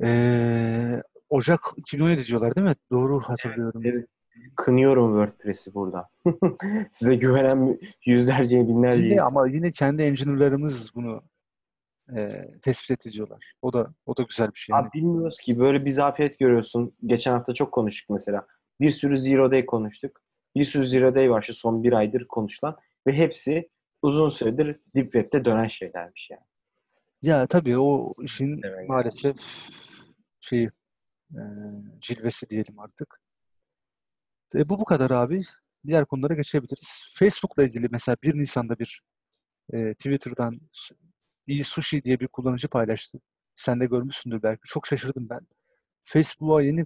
Ee, 0.04 1.04
Ocak 1.30 1.60
2017 1.78 2.26
diyorlar 2.26 2.56
değil 2.56 2.68
mi? 2.68 2.76
Doğru 2.92 3.20
hatırlıyorum. 3.20 3.82
Evet. 3.86 4.08
Kınıyorum 4.56 5.12
WordPress'i 5.12 5.74
burada. 5.74 6.10
Size 6.94 7.16
güvenen 7.16 7.80
yüzlerce, 8.06 8.68
binlerce 8.68 9.02
Yine 9.02 9.22
ama 9.22 9.48
yine 9.48 9.72
kendi 9.72 10.04
engineer'larımız 10.04 10.96
bunu 10.96 11.24
e, 12.18 12.52
tespit 12.62 13.08
ediliyorlar. 13.08 13.54
O 13.62 13.74
da 13.74 13.94
o 14.06 14.18
da 14.18 14.24
güzel 14.24 14.48
bir 14.54 14.60
şey. 14.60 14.74
Yani. 14.74 14.82
Abi 14.82 14.94
bilmiyoruz 14.94 15.38
ki 15.40 15.60
böyle 15.60 15.86
bir 15.86 15.92
zafiyet 15.92 16.40
görüyorsun. 16.40 16.96
Geçen 17.06 17.32
hafta 17.32 17.54
çok 17.54 17.72
konuştuk 17.72 18.10
mesela. 18.10 18.48
Bir 18.80 18.92
sürü 18.92 19.20
Zero 19.20 19.52
Day 19.52 19.66
konuştuk. 19.66 20.22
Bir 20.56 20.66
sürü 20.66 20.88
Zero 20.88 21.16
Day 21.16 21.32
var 21.32 21.42
şu 21.42 21.54
son 21.54 21.84
bir 21.84 21.94
aydır 21.94 22.28
konuşulan. 22.28 22.78
Ve 23.08 23.14
hepsi 23.14 23.70
uzun 24.02 24.30
süredir 24.30 24.78
Deep 24.96 25.14
Web'de 25.14 25.46
dönen 25.46 25.68
şeylermiş 25.68 26.30
yani. 26.32 26.44
Ya 27.22 27.48
tabii 27.48 27.78
o 27.78 28.14
işin 28.22 28.62
Evet. 28.64 28.90
maalesef 28.90 29.36
şeyi 30.42 30.70
e, 31.32 31.42
cilvesi 32.00 32.50
diyelim 32.50 32.80
artık. 32.80 33.22
E, 34.56 34.70
bu 34.70 34.80
bu 34.80 34.86
kadar 34.86 35.12
abi. 35.12 35.44
Diğer 35.86 36.06
konulara 36.06 36.34
geçebiliriz. 36.34 37.06
Facebook'la 37.14 37.64
ilgili 37.64 37.88
mesela 37.92 38.16
1 38.24 38.36
Nisan'da 38.36 38.80
bir 38.80 39.02
e, 39.74 39.94
Twitter'dan 39.94 40.60
iyi 41.48 41.64
sushi 41.64 42.04
diye 42.04 42.20
bir 42.20 42.28
kullanıcı 42.28 42.68
paylaştı. 42.68 43.20
Sen 43.56 43.80
de 43.80 43.86
görmüşsündür 43.86 44.44
belki. 44.44 44.62
Çok 44.66 44.88
şaşırdım 44.88 45.30
ben. 45.30 45.42
Facebook'a 46.04 46.62
yeni 46.64 46.86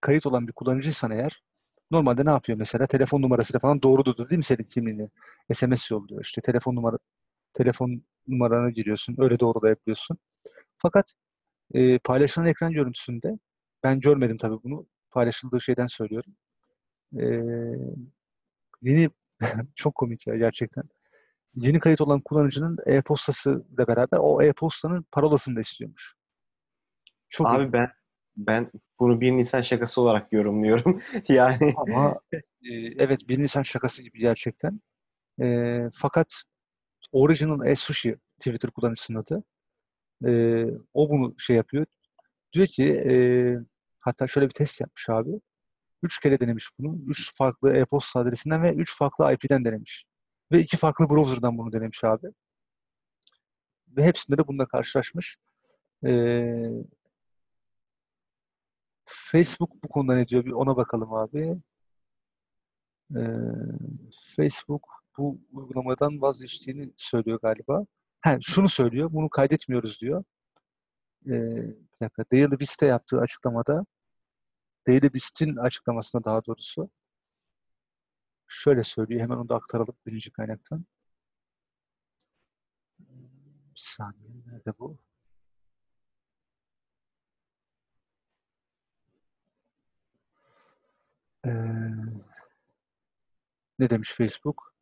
kayıt 0.00 0.26
olan 0.26 0.46
bir 0.48 0.52
kullanıcıysan 0.52 1.10
eğer 1.10 1.42
normalde 1.90 2.24
ne 2.24 2.30
yapıyor 2.30 2.58
mesela? 2.58 2.86
Telefon 2.86 3.22
numarasıyla 3.22 3.60
falan 3.60 3.82
doğrudur 3.82 4.30
değil 4.30 4.38
mi 4.38 4.44
senin 4.44 4.62
kimliğini? 4.64 5.10
SMS 5.54 5.94
yolluyor. 5.94 6.22
İşte 6.24 6.40
telefon 6.40 6.76
numara 6.76 6.98
telefon 7.54 8.02
numaranı 8.28 8.70
giriyorsun. 8.70 9.16
Öyle 9.18 9.40
doğru 9.40 9.62
da 9.62 9.68
yapıyorsun. 9.68 10.18
Fakat 10.78 11.14
e, 11.74 11.98
paylaşılan 11.98 12.46
ekran 12.48 12.72
görüntüsünde 12.72 13.38
ben 13.84 14.00
görmedim 14.00 14.38
tabii 14.38 14.62
bunu. 14.64 14.86
Paylaşıldığı 15.10 15.60
şeyden 15.60 15.86
söylüyorum. 15.86 16.32
E, 17.18 17.24
yeni 18.82 19.10
çok 19.74 19.94
komik 19.94 20.26
ya 20.26 20.36
gerçekten. 20.36 20.84
Yeni 21.56 21.78
kayıt 21.78 22.00
olan 22.00 22.20
kullanıcının 22.20 22.78
e-postası 22.86 23.64
ile 23.74 23.86
beraber 23.88 24.18
o 24.20 24.42
e-postanın 24.42 25.06
parolasını 25.12 25.56
da 25.56 25.60
istiyormuş. 25.60 26.14
Çok 27.28 27.46
Abi 27.46 27.72
ben 27.72 27.90
ben 28.36 28.70
bunu 28.98 29.20
bir 29.20 29.32
Nisan 29.32 29.62
şakası 29.62 30.00
olarak 30.00 30.32
yorumluyorum. 30.32 31.02
yani 31.28 31.74
Ama 31.76 32.14
e, 32.32 32.40
evet 32.98 33.28
bir 33.28 33.38
Nisan 33.38 33.62
şakası 33.62 34.02
gibi 34.02 34.18
gerçekten. 34.18 34.80
E, 35.40 35.78
fakat 35.94 36.42
Original 37.12 37.66
e 37.66 37.76
Sushi 37.76 38.16
Twitter 38.38 38.70
kullanıcısının 38.70 39.18
adı. 39.18 39.44
E, 40.26 40.30
o 40.94 41.10
bunu 41.10 41.34
şey 41.38 41.56
yapıyor. 41.56 41.86
Diyor 42.52 42.66
ki 42.66 42.84
e, 42.84 43.14
hatta 44.00 44.26
şöyle 44.26 44.46
bir 44.48 44.54
test 44.54 44.80
yapmış 44.80 45.08
abi. 45.08 45.30
Üç 46.02 46.20
kere 46.20 46.40
denemiş 46.40 46.68
bunu. 46.78 46.98
Üç 47.10 47.36
farklı 47.36 47.76
e-posta 47.76 48.20
adresinden 48.20 48.62
ve 48.62 48.72
üç 48.72 48.98
farklı 48.98 49.32
IP'den 49.32 49.64
denemiş. 49.64 50.04
Ve 50.54 50.60
iki 50.60 50.76
farklı 50.76 51.10
browser'dan 51.10 51.58
bunu 51.58 51.72
denemiş 51.72 52.04
abi. 52.04 52.26
Ve 53.88 54.04
hepsinde 54.04 54.38
de 54.38 54.48
bununla 54.48 54.66
karşılaşmış. 54.66 55.36
E, 56.06 56.10
Facebook 59.06 59.84
bu 59.84 59.88
konuda 59.88 60.14
ne 60.14 60.28
diyor? 60.28 60.44
Bir 60.44 60.52
ona 60.52 60.76
bakalım 60.76 61.14
abi. 61.14 61.56
Ee, 63.16 63.20
Facebook 64.36 64.88
bu 65.18 65.40
uygulamadan 65.52 66.22
vazgeçtiğini 66.22 66.92
söylüyor 66.96 67.38
galiba. 67.42 67.86
Ha, 68.20 68.38
şunu 68.40 68.68
söylüyor, 68.68 69.12
bunu 69.12 69.28
kaydetmiyoruz 69.30 70.00
diyor. 70.00 70.24
Ee, 71.26 71.30
bir 71.30 72.00
dakika, 72.00 72.24
Daily 72.32 72.60
Beast'te 72.60 72.86
yaptığı 72.86 73.20
açıklamada, 73.20 73.86
Daily 74.86 75.14
Beast'in 75.14 75.56
açıklamasında 75.56 76.24
daha 76.24 76.44
doğrusu 76.44 76.90
şöyle 78.54 78.82
söylüyor, 78.82 79.20
hemen 79.20 79.36
onu 79.36 79.48
da 79.48 79.54
aktaralım 79.56 79.94
birinci 80.06 80.30
kaynaktan. 80.32 80.84
Bir 83.74 83.80
saniye, 83.80 84.30
nerede 84.46 84.72
bu? 84.78 84.98
Ee, 91.44 91.50
ne 93.78 93.90
demiş 93.90 94.10
Facebook? 94.12 94.74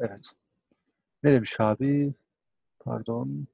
Evet. 0.00 0.24
Ne 1.22 1.32
demiş 1.32 1.60
abi? 1.60 2.14
Pardon. 2.80 3.46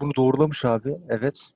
Bunu 0.00 0.14
doğrulamış 0.16 0.64
abi. 0.64 0.98
Evet. 1.08 1.52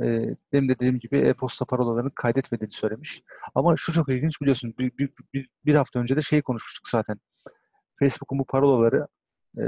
Ee, 0.00 0.34
demin 0.52 0.68
de 0.68 0.74
dediğim 0.74 0.98
gibi 0.98 1.18
e-posta 1.18 1.64
parolalarını 1.64 2.10
kaydetmediğini 2.10 2.72
söylemiş. 2.72 3.22
Ama 3.54 3.74
şu 3.76 3.92
çok 3.92 4.08
ilginç 4.08 4.40
biliyorsun. 4.40 4.74
Bir, 4.78 4.98
bir, 4.98 5.10
bir, 5.34 5.48
bir 5.64 5.74
hafta 5.74 6.00
önce 6.00 6.16
de 6.16 6.22
şeyi 6.22 6.42
konuşmuştuk 6.42 6.88
zaten. 6.88 7.20
Facebook'un 7.94 8.38
bu 8.38 8.44
parolaları 8.44 9.06
e, 9.58 9.64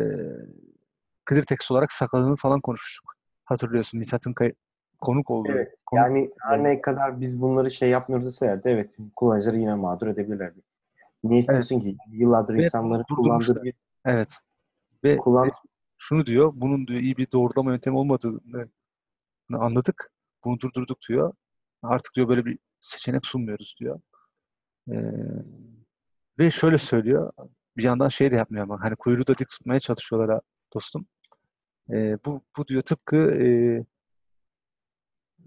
clear 1.29 1.43
text 1.43 1.71
olarak 1.71 1.93
sakladığını 1.93 2.37
falan 2.37 2.61
konuşmuştuk. 2.61 3.15
Hatırlıyorsun. 3.45 3.99
Mithat'ın 3.99 4.35
konuk 5.01 5.31
olduğu. 5.31 5.53
Evet, 5.53 5.75
konuk- 5.87 6.01
yani 6.01 6.31
her 6.41 6.65
ne 6.65 6.81
kadar 6.81 7.21
biz 7.21 7.41
bunları 7.41 7.71
şey 7.71 7.91
yapmıyoruz 7.91 8.27
deseler 8.27 8.65
de 8.65 8.71
evet 8.71 8.91
kullanıcıları 9.17 9.59
yine 9.59 9.75
mağdur 9.75 10.07
edebilirler. 10.07 10.53
Niye 11.25 11.41
istiyorsun 11.41 11.81
ki? 11.81 11.97
Yıllardır 12.11 12.55
Ve 12.55 12.65
insanların 12.65 13.05
kullandığı 13.17 13.63
Evet. 14.05 14.35
Ve 15.05 15.17
kullan 15.17 15.51
şunu 15.99 16.27
diyor, 16.27 16.53
bunun 16.55 16.87
diyor 16.87 17.01
iyi 17.01 17.17
bir 17.17 17.33
doğrulama 17.33 17.71
yöntemi 17.73 17.97
olmadığını 17.97 18.69
anladık. 19.53 20.11
Bunu 20.45 20.61
durdurduk 20.61 20.99
diyor. 21.09 21.35
Artık 21.83 22.15
diyor 22.17 22.29
böyle 22.29 22.45
bir 22.45 22.59
seçenek 22.81 23.27
sunmuyoruz 23.27 23.75
diyor. 23.81 24.01
Ee, 24.93 24.95
ve 26.39 26.51
şöyle 26.51 26.79
söylüyor. 26.79 27.33
Bir 27.77 27.83
yandan 27.83 28.09
şey 28.09 28.31
de 28.31 28.37
yapmıyor 28.37 28.65
ama 28.65 28.81
hani 28.81 28.97
kuyruğu 28.97 29.27
da 29.27 29.39
dik 29.39 29.49
tutmaya 29.49 29.81
çalışıyorlar 29.81 30.41
dostum. 30.75 31.07
Ee, 31.91 32.19
bu, 32.27 32.43
bu 32.57 32.69
diyor 32.69 32.83
tıpkı 32.83 33.17
e, 33.17 33.47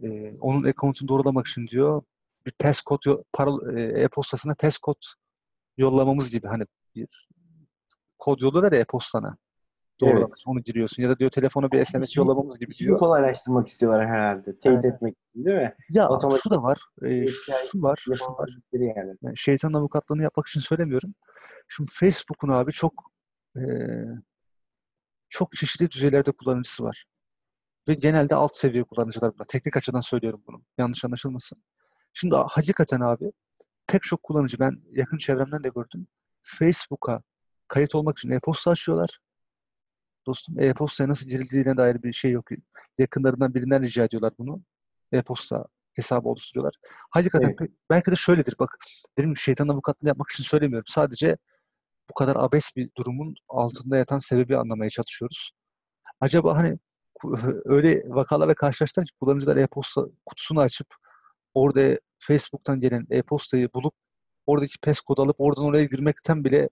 e, 0.04 0.38
onun 0.40 0.64
account'unu 0.64 1.08
doğrulamak 1.08 1.48
için 1.48 1.68
diyor 1.68 2.02
bir 2.46 2.54
yo- 3.06 3.24
parol- 3.34 3.78
e, 3.78 4.02
e-postasına 4.04 4.56
passcode 4.56 5.00
yollamamız 5.78 6.32
gibi 6.32 6.48
hani 6.48 6.64
bir 6.96 7.28
kod 8.20 8.40
yolluyorlar 8.42 8.72
ya 8.72 8.80
e-postana. 8.80 9.38
Doğrulamak 10.02 10.30
Evet. 10.30 10.44
onu 10.48 10.62
giriyorsun. 10.62 11.04
Ya 11.04 11.10
da 11.10 11.20
diyor 11.20 11.30
telefona 11.32 11.72
bir 11.72 11.86
SMS 11.86 12.18
yollamamız 12.18 12.60
gibi 12.60 12.74
diyor. 12.76 13.00
kolaylaştırmak 13.00 13.68
istiyorlar 13.68 14.08
herhalde. 14.08 14.60
Teyit 14.60 14.80
Evet. 14.84 14.86
etmek 14.96 15.18
için 15.30 15.46
değil 15.46 15.58
mi? 15.58 15.76
Ya 15.90 16.10
Otomatik 16.10 16.44
şu 16.44 16.50
da 16.50 16.64
var. 16.64 16.80
e, 17.06 17.28
şu 17.28 17.82
var. 17.82 18.00
Şu 18.02 18.12
var. 18.12 18.50
Yani. 18.74 19.16
Yani 19.22 19.38
şeytanın 19.38 19.74
avukatlığını 19.74 20.24
yapmak 20.24 20.48
için 20.48 20.60
söylemiyorum. 20.60 21.14
Şimdi 21.68 21.92
Facebook'un 21.94 22.50
abi 22.50 22.72
çok 22.72 22.94
e, 23.58 23.62
çok 25.30 25.52
çeşitli 25.52 25.92
düzeylerde 25.92 26.32
kullanıcısı 26.32 26.84
var. 26.84 27.06
Ve 27.90 27.94
genelde 27.94 28.36
alt 28.36 28.56
seviye 28.56 28.84
kullanıcılar 28.84 29.34
bunlar. 29.34 29.46
Teknik 29.48 29.78
açıdan 29.78 30.00
söylüyorum 30.00 30.44
bunu. 30.48 30.62
Yanlış 30.78 31.06
anlaşılmasın. 31.06 31.64
Şimdi 32.14 32.36
hakikaten 32.36 33.00
abi 33.00 33.32
pek 33.88 34.04
çok 34.04 34.24
kullanıcı 34.24 34.60
ben 34.60 34.82
yakın 34.92 35.18
çevremden 35.18 35.64
de 35.64 35.70
gördüm. 35.70 36.08
Facebook'a 36.44 37.22
kayıt 37.68 37.96
olmak 37.96 38.18
için 38.18 38.32
e-posta 38.32 38.72
açıyorlar. 38.72 39.20
Dostum 40.28 40.60
e-postaya 40.60 41.10
nasıl 41.10 41.28
girildiğine 41.28 41.78
dair 41.78 42.04
bir 42.04 42.14
şey 42.14 42.32
yok. 42.32 42.46
Yakınlarından 42.98 43.54
birinden 43.54 43.84
rica 43.84 44.04
ediyorlar 44.04 44.34
bunu. 44.38 44.62
E-posta 45.12 45.66
hesabı 45.94 46.30
oluşturuyorlar. 46.30 46.74
Hakikaten 47.10 47.56
Evet. 47.60 47.72
belki 47.90 48.12
de 48.12 48.16
şöyledir. 48.16 48.56
Bak 48.60 48.78
dedim 49.18 49.38
şeytan 49.38 49.68
avukatlığını 49.68 50.10
yapmak 50.10 50.32
için 50.32 50.44
söylemiyorum. 50.44 50.86
Sadece 50.88 51.38
bu 52.10 52.14
kadar 52.14 52.36
abes 52.36 52.76
bir 52.76 52.90
durumun 52.98 53.36
altında 53.50 53.98
yatan 53.98 54.20
sebebi 54.20 54.58
anlamaya 54.58 54.90
çalışıyoruz. 54.90 55.52
Acaba 56.20 56.58
hani 56.58 56.80
öyle 57.66 58.04
vakalarla 58.08 58.56
karşılaştılar 58.56 59.06
ki 59.08 59.14
kullanıcılar 59.20 59.58
e-posta 59.58 60.06
kutusunu 60.26 60.62
açıp 60.62 60.88
orada 61.54 62.00
Facebook'tan 62.20 62.82
gelen 62.82 63.08
e-postayı 63.10 63.70
bulup 63.74 63.94
oradaki 64.46 64.78
PES 64.80 65.00
kodu 65.02 65.22
alıp 65.22 65.36
oradan 65.40 65.66
oraya 65.66 65.86
girmekten 65.86 66.44
bile 66.44 66.70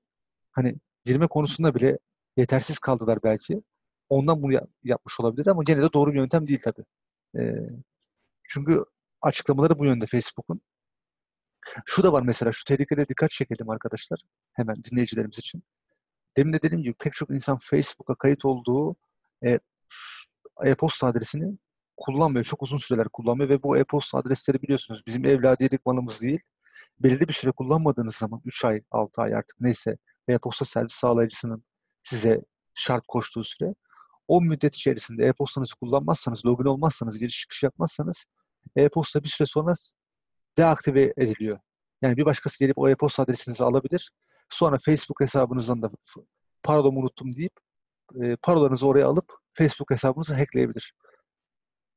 hani 0.51 0.75
girme 1.05 1.27
konusunda 1.27 1.75
bile 1.75 1.97
yetersiz 2.37 2.79
kaldılar 2.79 3.19
belki. 3.23 3.63
Ondan 4.09 4.41
bunu 4.43 4.53
yap- 4.53 4.69
yapmış 4.83 5.19
olabilir 5.19 5.47
ama 5.47 5.63
gene 5.63 5.81
de 5.81 5.93
doğru 5.93 6.11
bir 6.11 6.17
yöntem 6.17 6.47
değil 6.47 6.61
tabii. 6.63 6.85
Ee, 7.37 7.69
çünkü 8.49 8.85
açıklamaları 9.21 9.79
bu 9.79 9.85
yönde 9.85 10.05
Facebook'un. 10.05 10.61
Şu 11.85 12.03
da 12.03 12.13
var 12.13 12.21
mesela, 12.21 12.51
şu 12.51 12.63
tehlikede 12.63 13.07
dikkat 13.07 13.31
çekelim 13.31 13.69
arkadaşlar. 13.69 14.19
Hemen 14.53 14.83
dinleyicilerimiz 14.83 15.39
için. 15.39 15.63
Demin 16.37 16.53
de 16.53 16.61
dediğim 16.61 16.83
gibi 16.83 16.93
pek 16.93 17.13
çok 17.13 17.29
insan 17.29 17.57
Facebook'a 17.57 18.15
kayıt 18.15 18.45
olduğu 18.45 18.95
e, 19.45 19.59
e-posta 20.63 21.07
adresini 21.07 21.57
kullanmıyor. 21.97 22.45
Çok 22.45 22.63
uzun 22.63 22.77
süreler 22.77 23.09
kullanmıyor 23.09 23.49
ve 23.49 23.63
bu 23.63 23.77
e-posta 23.77 24.17
adresleri 24.17 24.61
biliyorsunuz 24.61 25.03
bizim 25.07 25.25
evladiyelik 25.25 25.85
malımız 25.85 26.21
değil. 26.21 26.39
Belirli 26.99 27.27
bir 27.27 27.33
süre 27.33 27.51
kullanmadığınız 27.51 28.15
zaman 28.15 28.41
3 28.45 28.65
ay, 28.65 28.81
6 28.91 29.21
ay 29.21 29.35
artık 29.35 29.61
neyse 29.61 29.97
e-posta 30.27 30.65
servis 30.65 30.93
sağlayıcısının 30.93 31.63
size 32.03 32.41
şart 32.73 33.07
koştuğu 33.07 33.43
süre 33.43 33.75
o 34.27 34.41
müddet 34.41 34.75
içerisinde 34.75 35.25
e-postanızı 35.25 35.75
kullanmazsanız, 35.75 36.45
login 36.45 36.65
olmazsanız, 36.65 37.19
giriş 37.19 37.39
çıkış 37.39 37.63
yapmazsanız 37.63 38.25
e-posta 38.75 39.23
bir 39.23 39.27
süre 39.29 39.45
sonra 39.45 39.73
deaktive 40.57 41.13
ediliyor. 41.17 41.59
Yani 42.01 42.17
bir 42.17 42.25
başkası 42.25 42.59
gelip 42.59 42.77
o 42.77 42.89
e-posta 42.89 43.23
adresinizi 43.23 43.63
alabilir. 43.63 44.11
Sonra 44.49 44.77
Facebook 44.85 45.21
hesabınızdan 45.21 45.81
da 45.81 45.89
parolamı 46.63 46.99
unuttum 46.99 47.35
deyip 47.35 47.53
e, 48.21 48.35
parolanızı 48.35 48.87
oraya 48.87 49.07
alıp 49.07 49.33
Facebook 49.53 49.91
hesabınızı 49.91 50.33
hackleyebilir. 50.33 50.93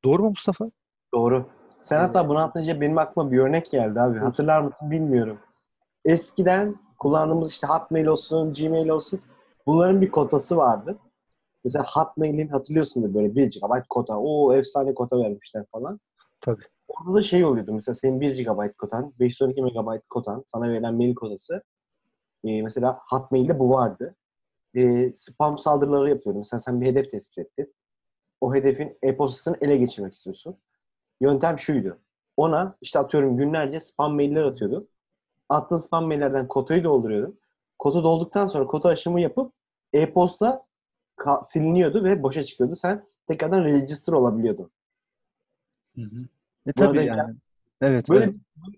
Doğru 0.04 0.22
mu 0.22 0.28
Mustafa? 0.28 0.70
Doğru. 1.14 1.50
Sen 1.80 2.00
hatta 2.00 2.28
bunu 2.28 2.38
atınca 2.38 2.80
benim 2.80 2.98
aklıma 2.98 3.32
bir 3.32 3.38
örnek 3.38 3.70
geldi 3.70 4.00
abi. 4.00 4.18
Hatırlar 4.18 4.60
mısın 4.60 4.90
bilmiyorum. 4.90 5.38
Eskiden 6.04 6.76
kullandığımız 6.98 7.52
işte 7.52 7.66
Hotmail 7.66 8.06
olsun, 8.06 8.52
Gmail 8.52 8.88
olsun 8.88 9.20
bunların 9.66 10.00
bir 10.00 10.10
kotası 10.10 10.56
vardı. 10.56 10.98
Mesela 11.64 11.84
Hotmail'in 11.88 12.48
hatırlıyorsundur 12.48 13.14
böyle 13.14 13.34
1 13.34 13.60
GB 13.60 13.82
kota. 13.90 14.18
O 14.18 14.54
efsane 14.54 14.94
kota 14.94 15.18
vermişler 15.18 15.64
falan. 15.72 16.00
Tabii. 16.40 16.62
Orada 16.88 17.14
da 17.14 17.22
şey 17.22 17.44
oluyordu 17.44 17.72
mesela 17.72 17.94
senin 17.94 18.20
1 18.20 18.44
GB 18.44 18.76
kotan, 18.78 19.12
512 19.20 19.62
MB 19.62 20.00
kotan, 20.10 20.44
sana 20.46 20.68
verilen 20.68 20.94
mail 20.94 21.14
kotası. 21.14 21.62
Ee, 22.44 22.62
mesela 22.62 23.00
Hotmail'de 23.10 23.58
bu 23.58 23.70
vardı. 23.70 24.16
Ee, 24.76 25.12
spam 25.16 25.58
saldırıları 25.58 26.10
yapıyordu. 26.10 26.38
Mesela 26.38 26.60
sen 26.60 26.80
bir 26.80 26.86
hedef 26.86 27.10
tespit 27.10 27.38
ettin. 27.38 27.74
O 28.40 28.54
hedefin 28.54 28.98
e-postasını 29.02 29.56
ele 29.60 29.76
geçirmek 29.76 30.14
istiyorsun. 30.14 30.56
Yöntem 31.20 31.58
şuydu. 31.58 31.98
Ona 32.36 32.76
işte 32.80 32.98
atıyorum 32.98 33.36
günlerce 33.36 33.80
spam 33.80 34.14
mailler 34.14 34.42
atıyordu. 34.42 34.88
Attığın 35.48 35.78
spam 35.78 36.06
maillerden 36.06 36.48
kotayı 36.48 36.84
dolduruyordun. 36.84 37.40
Kota 37.78 38.02
dolduktan 38.02 38.46
sonra 38.46 38.66
kota 38.66 38.88
aşımı 38.88 39.20
yapıp 39.20 39.52
e-posta 39.92 40.66
siliniyordu 41.44 42.04
ve 42.04 42.22
boşa 42.22 42.44
çıkıyordu. 42.44 42.76
Sen 42.76 43.04
tekrardan 43.28 43.64
register 43.64 44.12
olabiliyordun. 44.12 44.70
Hı 45.96 46.02
hı. 46.02 46.28
E 46.66 46.72
tabii 46.72 46.96
denk 46.98 47.08
yani. 47.08 47.36
Evet, 47.80 48.10
Böyle 48.10 48.24
evet, 48.24 48.34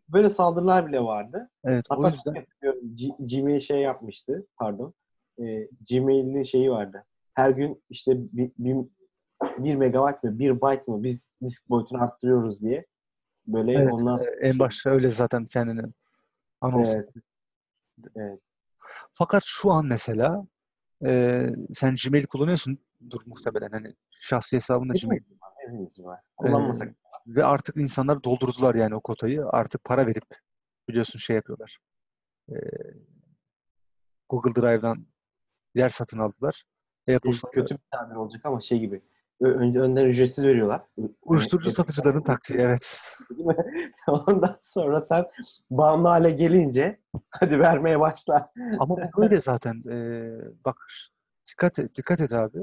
böyle 0.08 0.30
saldırılar 0.30 0.86
bile 0.86 1.00
vardı. 1.00 1.50
evet. 1.64 1.86
O 1.90 1.94
Hatta 1.96 2.10
yüzden 2.10 2.34
hatırlıyorum, 2.34 2.94
G- 2.94 3.36
Gmail 3.36 3.60
şey 3.60 3.80
yapmıştı, 3.80 4.46
pardon. 4.56 4.94
Ee, 5.38 5.68
Gmail'in 5.90 6.42
şeyi 6.42 6.70
vardı. 6.70 7.04
Her 7.34 7.50
gün 7.50 7.82
işte 7.90 8.12
bir, 8.16 8.50
bir, 8.58 8.76
bir 9.58 9.74
megabayt 9.74 10.24
mı, 10.24 10.38
bir 10.38 10.60
byte 10.60 10.84
mı 10.86 11.02
biz 11.02 11.30
disk 11.42 11.70
boyutunu 11.70 12.02
arttırıyoruz 12.02 12.62
diye. 12.62 12.86
Böyle 13.46 13.72
evet, 13.72 13.92
ondan 13.92 14.14
e, 14.14 14.18
sonra 14.18 14.30
en 14.40 14.58
başta 14.58 14.90
öyle 14.90 15.08
zaten 15.08 15.44
kendini 15.44 15.82
anons 16.60 16.88
Evet. 16.94 17.08
Evet. 18.16 18.40
Fakat 19.12 19.42
şu 19.46 19.72
an 19.72 19.86
mesela 19.86 20.46
e, 21.04 21.42
sen 21.74 21.96
Gmail 22.04 22.26
kullanıyorsundur 22.26 23.20
muhtemelen 23.26 23.70
hani 23.70 23.94
şahsi 24.10 24.56
hesabında 24.56 24.92
Gmail. 25.02 25.20
Hepimiz 25.58 26.00
var. 26.04 26.20
Kullanmasak. 26.36 26.88
E, 26.88 26.94
ve 27.26 27.44
artık 27.44 27.76
insanlar 27.76 28.24
doldurdular 28.24 28.74
yani 28.74 28.94
o 28.94 29.00
kotayı. 29.00 29.44
Artık 29.46 29.84
para 29.84 30.06
verip 30.06 30.24
biliyorsun 30.88 31.18
şey 31.18 31.36
yapıyorlar. 31.36 31.78
E, 32.50 32.56
Google 34.28 34.62
Drive'dan 34.62 35.06
yer 35.74 35.88
satın 35.88 36.18
aldılar. 36.18 36.64
E-posta 37.06 37.50
kötü 37.50 37.74
bir 37.74 37.80
tabir 37.90 38.14
olacak 38.14 38.40
ama 38.44 38.60
şey 38.60 38.78
gibi. 38.78 39.02
Önce 39.40 39.80
önden 39.80 40.04
ücretsiz 40.06 40.44
veriyorlar. 40.44 40.82
uyuşturucu 41.22 41.68
Evet. 41.68 41.76
satıcıların 41.76 42.22
taktiği 42.22 42.58
evet. 42.58 43.00
Ondan 44.06 44.58
sonra 44.62 45.00
sen 45.00 45.24
bağımlı 45.70 46.08
hale 46.08 46.30
gelince 46.30 47.00
hadi 47.30 47.58
vermeye 47.60 48.00
başla. 48.00 48.52
Ama 48.78 48.96
bu 48.96 49.00
böyle 49.22 49.40
zaten. 49.40 49.82
E, 49.90 50.30
bak 50.64 50.86
dikkat 51.50 51.78
et, 51.78 51.94
dikkat 51.94 52.20
et 52.20 52.32
abi. 52.32 52.58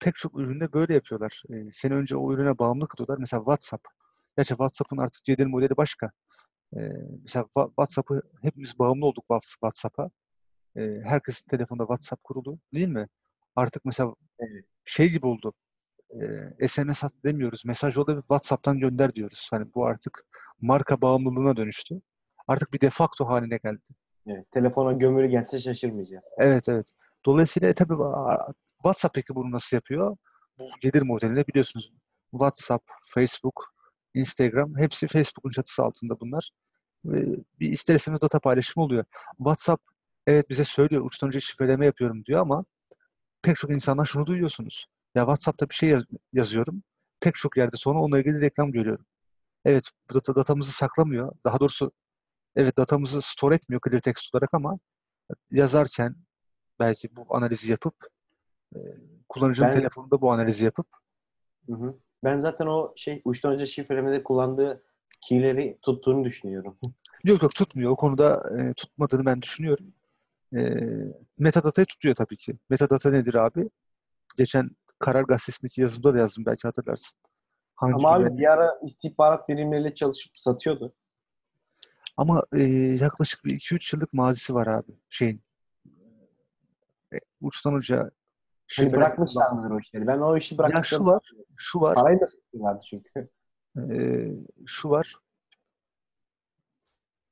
Pek 0.00 0.14
çok 0.14 0.38
üründe 0.38 0.72
böyle 0.72 0.94
yapıyorlar. 0.94 1.42
E, 1.50 1.72
seni 1.72 1.94
önce 1.94 2.16
o 2.16 2.32
ürüne 2.34 2.58
bağımlı 2.58 2.88
kılıyorlar. 2.88 3.18
Mesela 3.18 3.40
WhatsApp. 3.40 3.84
Gerçi 4.36 4.48
WhatsApp'ın 4.48 4.96
artık 4.98 5.24
gelir 5.24 5.46
modeli 5.46 5.76
başka. 5.76 6.10
E, 6.76 6.78
mesela 7.22 7.46
WhatsApp'ı 7.54 8.22
hepimiz 8.42 8.78
bağımlı 8.78 9.06
olduk 9.06 9.24
Whats- 9.28 9.52
WhatsApp'a. 9.52 10.10
E, 10.76 10.80
herkesin 11.04 11.46
telefonunda 11.48 11.82
WhatsApp 11.84 12.24
kurulu 12.24 12.58
değil 12.74 12.88
mi? 12.88 13.06
Artık 13.56 13.84
mesela 13.84 14.14
Evet. 14.38 14.64
şey 14.84 15.08
gibi 15.10 15.26
oldu. 15.26 15.52
E, 16.60 16.68
SMS 16.68 17.04
at 17.04 17.12
demiyoruz. 17.24 17.64
Mesaj 17.64 17.96
yolla 17.96 18.20
WhatsApp'tan 18.20 18.78
gönder 18.78 19.14
diyoruz. 19.14 19.48
Hani 19.50 19.74
bu 19.74 19.86
artık 19.86 20.26
marka 20.60 21.00
bağımlılığına 21.00 21.56
dönüştü. 21.56 22.00
Artık 22.48 22.72
bir 22.72 22.80
defakto 22.80 23.28
haline 23.28 23.56
geldi. 23.56 23.94
Evet, 24.26 24.50
telefona 24.50 24.92
gömülü 24.92 25.26
gelse 25.26 25.60
şaşırmayacağım. 25.60 26.22
Evet 26.38 26.68
evet. 26.68 26.86
Dolayısıyla 27.26 27.68
e, 27.68 27.74
tabii 27.74 27.94
WhatsApp 28.76 29.14
peki 29.14 29.34
bunu 29.34 29.50
nasıl 29.50 29.76
yapıyor? 29.76 30.16
Bu 30.58 30.64
gelir 30.80 31.02
modeline 31.02 31.46
biliyorsunuz. 31.46 31.92
WhatsApp, 32.30 32.84
Facebook, 33.14 33.74
Instagram 34.14 34.78
hepsi 34.78 35.06
Facebook'un 35.06 35.50
çatısı 35.50 35.82
altında 35.82 36.20
bunlar. 36.20 36.50
Ve 37.04 37.26
bir 37.60 37.68
ister 37.68 37.94
istemez 37.94 38.20
data 38.20 38.40
paylaşımı 38.40 38.84
oluyor. 38.84 39.04
WhatsApp 39.36 39.82
evet 40.26 40.50
bize 40.50 40.64
söylüyor 40.64 41.04
uçtan 41.04 41.28
uca 41.28 41.40
şifreleme 41.40 41.86
yapıyorum 41.86 42.24
diyor 42.24 42.40
ama 42.40 42.64
pek 43.42 43.56
çok 43.56 43.70
insandan 43.70 44.04
şunu 44.04 44.26
duyuyorsunuz. 44.26 44.86
Ya 45.14 45.22
WhatsApp'ta 45.22 45.68
bir 45.68 45.74
şey 45.74 45.88
yaz- 45.88 46.04
yazıyorum. 46.32 46.82
Pek 47.20 47.34
çok 47.34 47.56
yerde 47.56 47.76
sonra 47.76 47.98
onunla 48.00 48.18
ilgili 48.18 48.40
reklam 48.40 48.72
görüyorum. 48.72 49.06
Evet 49.64 49.90
data, 50.14 50.34
datamızı 50.34 50.72
saklamıyor. 50.72 51.32
Daha 51.44 51.60
doğrusu 51.60 51.92
evet 52.56 52.76
datamızı 52.78 53.22
store 53.22 53.54
etmiyor 53.54 53.80
clear 53.88 54.00
text 54.02 54.34
olarak 54.34 54.54
ama 54.54 54.78
yazarken 55.50 56.16
belki 56.80 57.16
bu 57.16 57.26
analizi 57.36 57.70
yapıp 57.70 57.94
e, 58.76 58.78
kullanıcının 59.28 59.68
Ben- 59.68 59.74
telefonunda 59.74 60.20
bu 60.20 60.32
analizi 60.32 60.64
yapıp 60.64 60.86
Hı 61.66 61.72
hı. 61.76 61.98
Ben 62.24 62.40
zaten 62.40 62.66
o 62.66 62.92
şey 62.96 63.22
uçtan 63.24 63.52
önce 63.52 63.66
şifrelemede 63.66 64.22
kullandığı 64.22 64.82
keyleri 65.20 65.78
tuttuğunu 65.82 66.24
düşünüyorum. 66.24 66.78
yok 67.24 67.42
yok 67.42 67.54
tutmuyor. 67.54 67.90
O 67.90 67.96
konuda 67.96 68.50
e, 68.60 68.74
tutmadığını 68.74 69.26
ben 69.26 69.42
düşünüyorum. 69.42 69.92
E, 70.56 70.60
metadatayı 71.38 71.86
tutuyor 71.86 72.14
tabii 72.14 72.36
ki. 72.36 72.56
Metadata 72.70 73.10
nedir 73.10 73.34
abi? 73.34 73.70
Geçen 74.36 74.70
Karar 75.00 75.22
Gazetesi'ndeki 75.22 75.80
yazımda 75.80 76.14
da 76.14 76.18
yazdım 76.18 76.46
belki 76.46 76.68
hatırlarsın. 76.68 77.18
Hangi 77.76 77.94
Ama 77.94 78.10
abi 78.14 78.38
bir 78.38 78.52
ara 78.52 78.78
istihbarat 78.82 79.48
birimleriyle 79.48 79.94
çalışıp 79.94 80.32
satıyordu. 80.38 80.94
Ama 82.16 82.42
e, 82.52 82.62
yaklaşık 83.00 83.44
bir 83.44 83.50
2-3 83.50 83.96
yıllık 83.96 84.12
mazisi 84.12 84.54
var 84.54 84.66
abi 84.66 84.92
şeyin. 85.08 85.42
E, 87.14 87.16
uçtan 87.40 87.74
uca 87.74 88.10
Hani 88.78 88.92
bırakmışlar 88.92 89.50
mıdır 89.50 89.70
o 89.70 89.80
işleri? 89.80 90.06
Ben 90.06 90.18
o 90.18 90.36
işi 90.36 90.54
Ya 90.54 90.58
bırakmışlar. 90.58 90.98
şu 90.98 91.06
var, 91.06 91.22
şu 91.56 91.80
var, 91.80 91.94
Parayı 91.94 92.20
da 92.20 92.26
satıyorlardı 92.26 92.80
çünkü. 92.90 93.28
e, 93.76 94.26
şu 94.66 94.90
var. 94.90 95.14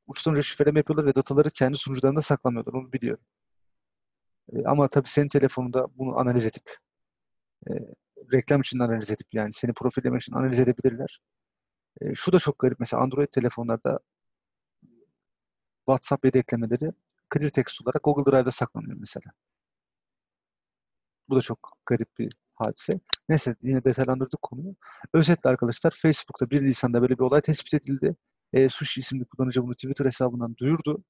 Uçtan 0.07 0.33
uca 0.33 0.43
şifreleme 0.43 0.79
yapıyorlar 0.81 1.07
ve 1.07 1.15
dataları 1.15 1.51
kendi 1.51 1.77
sunucularında 1.77 2.23
saklamıyorlar. 2.23 2.73
Onu 2.73 2.93
biliyorum. 2.93 3.25
E, 4.53 4.65
ama 4.65 4.89
tabii 4.89 5.09
senin 5.09 5.29
telefonunda 5.29 5.87
bunu 5.99 6.19
analiz 6.19 6.47
edip 6.47 6.77
e, 7.71 7.73
reklam 8.33 8.61
için 8.61 8.79
analiz 8.79 9.11
edip 9.11 9.27
yani 9.33 9.53
seni 9.53 9.73
profillemek 9.73 10.23
için 10.23 10.35
analiz 10.35 10.61
edebilirler. 10.61 11.19
E, 12.01 12.15
şu 12.15 12.33
da 12.33 12.39
çok 12.39 12.59
garip. 12.59 12.81
Mesela 12.81 13.03
Android 13.03 13.29
telefonlarda 13.29 13.99
WhatsApp 15.87 16.25
yedeklemeleri 16.25 16.93
clear 17.35 17.51
text 17.51 17.83
olarak 17.83 18.05
Google 18.05 18.33
Drive'da 18.33 18.51
saklanıyor 18.51 18.97
mesela. 19.01 19.33
Bu 21.29 21.37
da 21.37 21.41
çok 21.41 21.79
garip 21.87 22.19
bir 22.19 22.33
hadise. 22.55 23.01
Neyse 23.29 23.57
yine 23.63 23.85
detaylandırdık 23.85 24.43
konuyu. 24.43 24.77
Özetle 25.15 25.51
arkadaşlar 25.51 25.91
Facebook'ta 25.91 26.51
1 26.51 26.63
Nisan'da 26.63 27.03
böyle 27.03 27.15
bir 27.15 27.23
olay 27.23 27.41
tespit 27.41 27.75
edildi. 27.75 28.17
E, 28.53 28.69
Sushi 28.69 29.01
isimli 29.01 29.25
kullanıcı 29.25 29.63
bunu 29.63 29.75
Twitter 29.75 30.05
hesabından 30.05 30.57
duyurdu. 30.57 31.05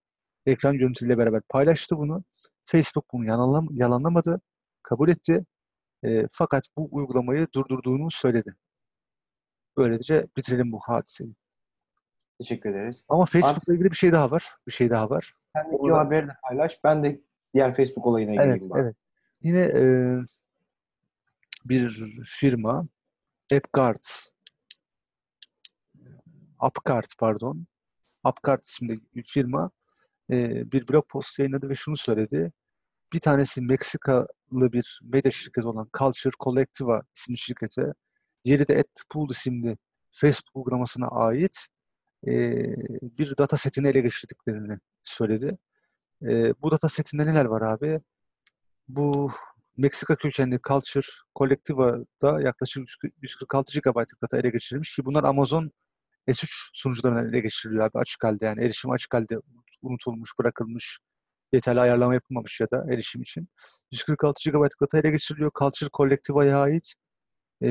Ekran 0.47 0.79
görüntüyle 0.79 1.19
beraber 1.19 1.43
paylaştı 1.49 1.99
bunu. 1.99 2.25
Facebook 2.65 3.05
bunu 3.13 3.25
yalanlam 3.25 3.69
yalanlamadı. 3.73 4.41
Kabul 4.83 5.09
etti. 5.09 5.45
E, 6.05 6.29
fakat 6.33 6.65
bu 6.77 6.89
uygulamayı 6.93 7.47
durdurduğunu 7.55 8.11
söyledi. 8.11 8.57
Böylece 9.77 10.27
bitirelim 10.37 10.73
bu 10.73 10.81
hadiseyi. 10.81 11.35
Teşekkür 12.39 12.71
ederiz. 12.71 13.05
Ama 13.09 13.25
Facebook'la 13.25 13.75
ilgili 13.75 13.91
bir 13.91 13.97
şey 13.97 14.13
daha 14.13 14.31
var. 14.31 14.57
Bir 14.67 14.73
şey 14.73 14.91
daha 14.91 15.11
var. 15.11 15.35
Sen 15.57 15.73
de 15.73 15.77
o 15.77 15.93
haberi 15.97 16.29
de 16.29 16.33
paylaş. 16.49 16.81
Ben 16.85 17.05
de 17.05 17.21
diğer 17.55 17.77
Facebook 17.77 18.07
olayına 18.07 18.43
Evet, 18.43 18.55
gireyim. 18.55 18.71
bari. 18.71 18.83
evet. 18.83 18.97
Yine 19.43 19.61
e, 19.61 19.83
bir 21.65 21.91
firma 22.27 22.89
AppGuard 23.53 24.05
Upgard 26.63 27.05
pardon 27.19 27.67
Upgard 28.25 28.63
isimli 28.65 29.01
bir 29.15 29.23
firma 29.23 29.71
e, 30.31 30.73
bir 30.73 30.89
blog 30.89 31.09
post 31.09 31.39
yayınladı 31.39 31.69
ve 31.69 31.75
şunu 31.75 31.97
söyledi. 31.97 32.53
Bir 33.13 33.21
tanesi 33.21 33.61
Meksikalı 33.61 34.29
bir 34.51 35.01
medya 35.03 35.33
şirketi 35.33 35.69
olan 35.69 35.89
Culture 35.99 36.33
Collectiva 36.45 37.03
isimli 37.15 37.39
şirkete, 37.39 37.93
diğeri 38.45 38.69
de 38.69 38.77
AdPool 38.77 39.31
isimli 39.31 39.77
Facebook 40.11 40.57
uygulamasına 40.57 41.09
ait 41.09 41.67
e, 42.27 42.31
bir 43.03 43.37
data 43.39 43.57
setini 43.57 43.89
ele 43.89 44.01
geçirdiklerini 44.01 44.79
söyledi. 45.03 45.59
E, 46.23 46.55
bu 46.63 46.71
data 46.71 46.89
setinde 46.89 47.27
neler 47.27 47.45
var 47.45 47.63
abi? 47.63 48.01
Bu 48.89 49.33
Meksika 49.77 50.17
kökenli 50.17 50.61
Culture 50.69 51.07
Collectiva'da 51.37 52.41
yaklaşık 52.41 52.85
146 53.23 53.81
GB'lık 53.81 54.23
data 54.23 54.39
ele 54.39 54.51
geçirilmiş 54.51 54.97
ki 54.97 55.05
bunlar 55.05 55.25
Amazon 55.25 55.71
S3 56.29 56.71
sunucularından 56.75 57.29
ele 57.29 57.41
geçiriliyor 57.41 57.85
abi 57.85 57.99
açık 57.99 58.25
halde 58.25 58.47
yani 58.47 58.65
erişim 58.65 58.91
açık 58.91 59.15
halde 59.15 59.39
unutulmuş, 59.83 60.39
bırakılmış 60.39 60.99
yeterli 61.53 61.81
ayarlama 61.81 62.15
yapılmamış 62.15 62.61
ya 62.61 62.71
da 62.71 62.87
erişim 62.93 63.23
için. 63.23 63.49
146 63.93 64.51
GB 64.51 64.65
data 64.83 64.99
ele 64.99 65.11
geçiriliyor. 65.11 65.51
Culture 65.59 65.91
Collective'a 65.95 66.61
ait 66.61 66.95
e, 67.63 67.69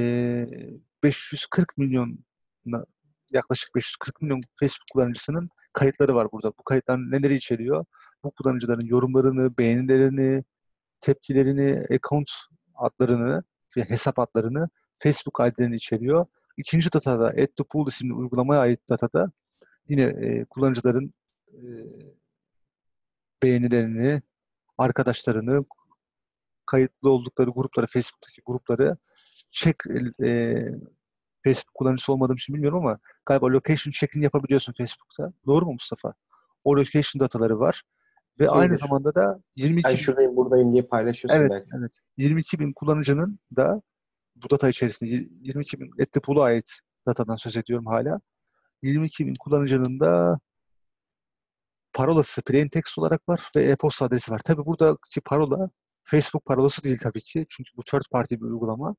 540 1.03 1.77
milyon 1.77 2.19
yaklaşık 3.31 3.75
540 3.75 4.21
milyon 4.21 4.41
Facebook 4.59 4.87
kullanıcısının 4.93 5.49
kayıtları 5.73 6.15
var 6.15 6.27
burada. 6.31 6.53
Bu 6.59 6.63
kayıtlar 6.63 6.97
neleri 6.97 7.35
içeriyor? 7.35 7.85
Bu 8.23 8.31
kullanıcıların 8.31 8.85
yorumlarını, 8.85 9.57
beğenilerini, 9.57 10.43
tepkilerini, 11.01 11.85
account 11.95 12.31
adlarını, 12.75 13.43
hesap 13.75 14.19
adlarını, 14.19 14.69
Facebook 14.97 15.39
ID'lerini 15.39 15.75
içeriyor. 15.75 16.25
İkinci 16.57 16.93
datada 16.93 17.27
Add 17.27 17.47
to 17.55 17.63
Pool 17.63 17.87
isimli 17.87 18.13
uygulamaya 18.13 18.61
ait 18.61 18.89
datada 18.89 19.31
yine 19.89 20.01
e, 20.01 20.45
kullanıcıların 20.45 21.11
e, 21.53 21.61
beğenilerini, 23.43 24.21
arkadaşlarını, 24.78 25.65
kayıtlı 26.65 27.10
oldukları 27.10 27.50
grupları, 27.50 27.88
Facebook'taki 27.88 28.41
grupları 28.45 28.97
check 29.52 29.84
e, 30.23 30.56
Facebook 31.43 31.73
kullanıcısı 31.73 32.13
olmadığım 32.13 32.36
için 32.36 32.56
bilmiyorum 32.56 32.80
ama 32.80 33.00
galiba 33.26 33.47
location 33.47 33.91
check'ini 33.91 34.23
yapabiliyorsun 34.23 34.73
Facebook'ta. 34.73 35.34
Doğru 35.45 35.65
mu 35.65 35.71
Mustafa? 35.71 36.13
O 36.63 36.76
location 36.76 37.19
dataları 37.19 37.60
var. 37.60 37.84
Ve 38.39 38.43
Şeydir. 38.45 38.60
aynı 38.60 38.78
zamanda 38.78 39.15
da 39.15 39.39
22 39.56 39.84
ben 39.84 39.95
şuradayım 39.95 40.36
buradayım 40.36 40.73
diye 40.73 40.84
paylaşıyorsun 40.84 41.39
evet, 41.39 41.52
belki. 41.54 41.69
Evet. 41.80 41.91
22 42.17 42.60
bin 42.60 42.73
kullanıcının 42.73 43.39
da 43.56 43.82
bu 44.36 44.50
data 44.50 44.69
içerisinde 44.69 45.10
22 45.41 45.80
bin 45.80 45.91
Ettipool'a 46.00 46.43
ait 46.43 46.71
datadan 47.08 47.36
söz 47.36 47.58
ediyorum 47.58 47.86
hala. 47.86 48.19
22 48.84 49.28
bin 49.28 49.34
kullanıcının 49.39 50.00
da 50.00 50.39
parolası 51.97 52.41
plain 52.41 52.69
text 52.69 52.99
olarak 52.99 53.29
var 53.29 53.49
ve 53.55 53.63
e-posta 53.63 54.05
adresi 54.05 54.31
var. 54.31 54.39
Tabi 54.39 54.65
buradaki 54.65 55.21
parola 55.21 55.69
Facebook 56.03 56.45
parolası 56.45 56.83
değil 56.83 56.97
tabii 57.03 57.21
ki. 57.21 57.45
Çünkü 57.49 57.71
bu 57.77 57.83
third 57.83 58.03
party 58.12 58.36
bir 58.36 58.41
uygulama. 58.41 58.95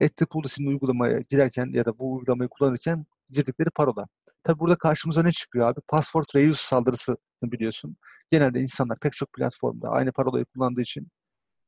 Ettipool 0.00 0.44
isimli 0.44 0.68
uygulamaya 0.68 1.20
girerken 1.30 1.70
ya 1.72 1.84
da 1.84 1.98
bu 1.98 2.14
uygulamayı 2.14 2.48
kullanırken 2.48 3.06
girdikleri 3.30 3.70
parola. 3.70 4.06
Tabi 4.44 4.58
burada 4.58 4.78
karşımıza 4.78 5.22
ne 5.22 5.32
çıkıyor 5.32 5.68
abi? 5.68 5.80
Password 5.88 6.24
reuse 6.34 6.62
saldırısı 6.68 7.16
biliyorsun. 7.42 7.96
Genelde 8.30 8.60
insanlar 8.60 8.98
pek 8.98 9.12
çok 9.12 9.32
platformda 9.32 9.88
aynı 9.88 10.12
parolayı 10.12 10.44
kullandığı 10.44 10.80
için 10.80 11.08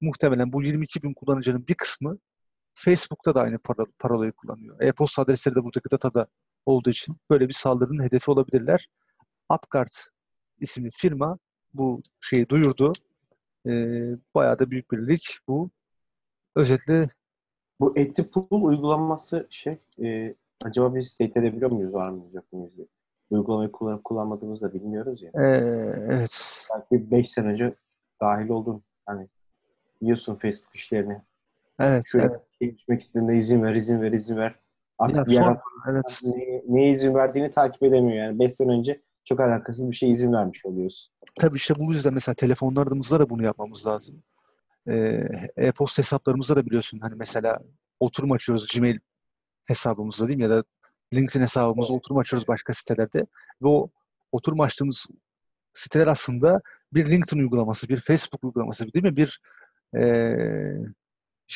muhtemelen 0.00 0.52
bu 0.52 0.62
22 0.62 1.02
bin 1.02 1.14
kullanıcının 1.14 1.66
bir 1.68 1.74
kısmı 1.74 2.18
Facebook'ta 2.74 3.34
da 3.34 3.42
aynı 3.42 3.58
parolayı 3.98 4.32
kullanıyor. 4.32 4.80
E-posta 4.80 5.22
adresleri 5.22 5.54
de 5.54 5.64
buradaki 5.64 5.90
datada 5.90 6.26
olduğu 6.66 6.90
için 6.90 7.16
böyle 7.30 7.48
bir 7.48 7.54
saldırının 7.54 8.02
hedefi 8.02 8.30
olabilirler. 8.30 8.88
Upguard 9.50 9.92
isimli 10.60 10.90
firma 10.90 11.38
bu 11.74 12.02
şeyi 12.20 12.48
duyurdu. 12.48 12.92
Ee, 13.66 13.70
bayağı 14.34 14.58
da 14.58 14.70
büyük 14.70 14.90
bir 14.90 15.08
lig 15.08 15.20
bu. 15.48 15.70
Özetle 16.56 17.08
bu 17.80 17.98
Etipool 17.98 18.62
uygulaması 18.62 19.46
şey 19.50 19.72
e, 20.02 20.34
acaba 20.64 20.94
biz 20.94 21.16
teyit 21.16 21.36
edebiliyor 21.36 21.72
muyuz 21.72 21.94
var 21.94 22.10
mıyız 22.10 22.34
yok 22.34 22.52
muyuz 22.52 22.76
diye. 22.76 22.86
Uygulamayı 23.30 23.72
kullanıp 23.72 24.04
kullanmadığımızı 24.04 24.68
da 24.68 24.74
bilmiyoruz 24.74 25.22
ya. 25.22 25.30
Ee, 25.34 25.46
evet. 26.08 26.64
Belki 26.70 27.10
5 27.10 27.30
sene 27.30 27.46
önce 27.46 27.74
dahil 28.20 28.48
oldum. 28.48 28.82
Hani 29.06 29.28
biliyorsun 30.02 30.34
Facebook 30.34 30.74
işlerini. 30.74 31.22
Evet. 31.80 32.04
Şöyle 32.06 32.26
evet. 32.26 32.40
geçmek 32.60 33.00
istediğinde 33.00 33.34
izin 33.34 33.62
ver, 33.62 33.74
izin 33.74 34.02
ver, 34.02 34.12
izin 34.12 34.36
ver. 34.36 34.54
Artık 34.98 35.16
ya 35.16 35.24
bir 35.26 35.34
son, 35.34 35.58
evet. 35.90 36.20
ne, 36.24 36.62
neye 36.68 36.90
izin 36.90 37.14
verdiğini 37.14 37.50
takip 37.50 37.82
edemiyor 37.82 38.24
yani. 38.26 38.38
5 38.38 38.54
sene 38.54 38.72
önce 38.72 39.00
çok 39.28 39.40
alakasız 39.40 39.90
bir 39.90 39.96
şey 39.96 40.10
izin 40.10 40.32
vermiş 40.32 40.64
oluyorsun. 40.66 41.12
Tabii 41.40 41.56
işte 41.56 41.74
bu 41.78 41.92
yüzden 41.92 42.14
mesela 42.14 42.34
telefonlarımızda 42.34 43.20
da 43.20 43.30
bunu 43.30 43.44
yapmamız 43.44 43.86
lazım. 43.86 44.22
Ee, 44.88 45.28
e-posta 45.56 46.02
hesaplarımızda 46.02 46.56
da 46.56 46.66
biliyorsun 46.66 46.98
hani 46.98 47.14
mesela 47.14 47.58
oturum 48.00 48.32
açıyoruz 48.32 48.68
Gmail 48.74 48.98
hesabımızda 49.66 50.28
değil 50.28 50.36
mi 50.36 50.42
ya 50.42 50.50
da 50.50 50.64
LinkedIn 51.14 51.40
hesabımızda 51.40 51.92
evet. 51.92 51.98
oturum 51.98 52.18
açıyoruz 52.18 52.48
başka 52.48 52.74
sitelerde 52.74 53.18
ve 53.62 53.68
o 53.68 53.90
oturum 54.32 54.60
açtığımız 54.60 55.06
siteler 55.72 56.06
aslında 56.06 56.60
bir 56.92 57.10
LinkedIn 57.10 57.40
uygulaması, 57.40 57.88
bir 57.88 58.00
Facebook 58.00 58.44
uygulaması 58.44 58.92
değil 58.92 59.04
mi? 59.04 59.16
Bir 59.16 59.40
e, 59.96 60.02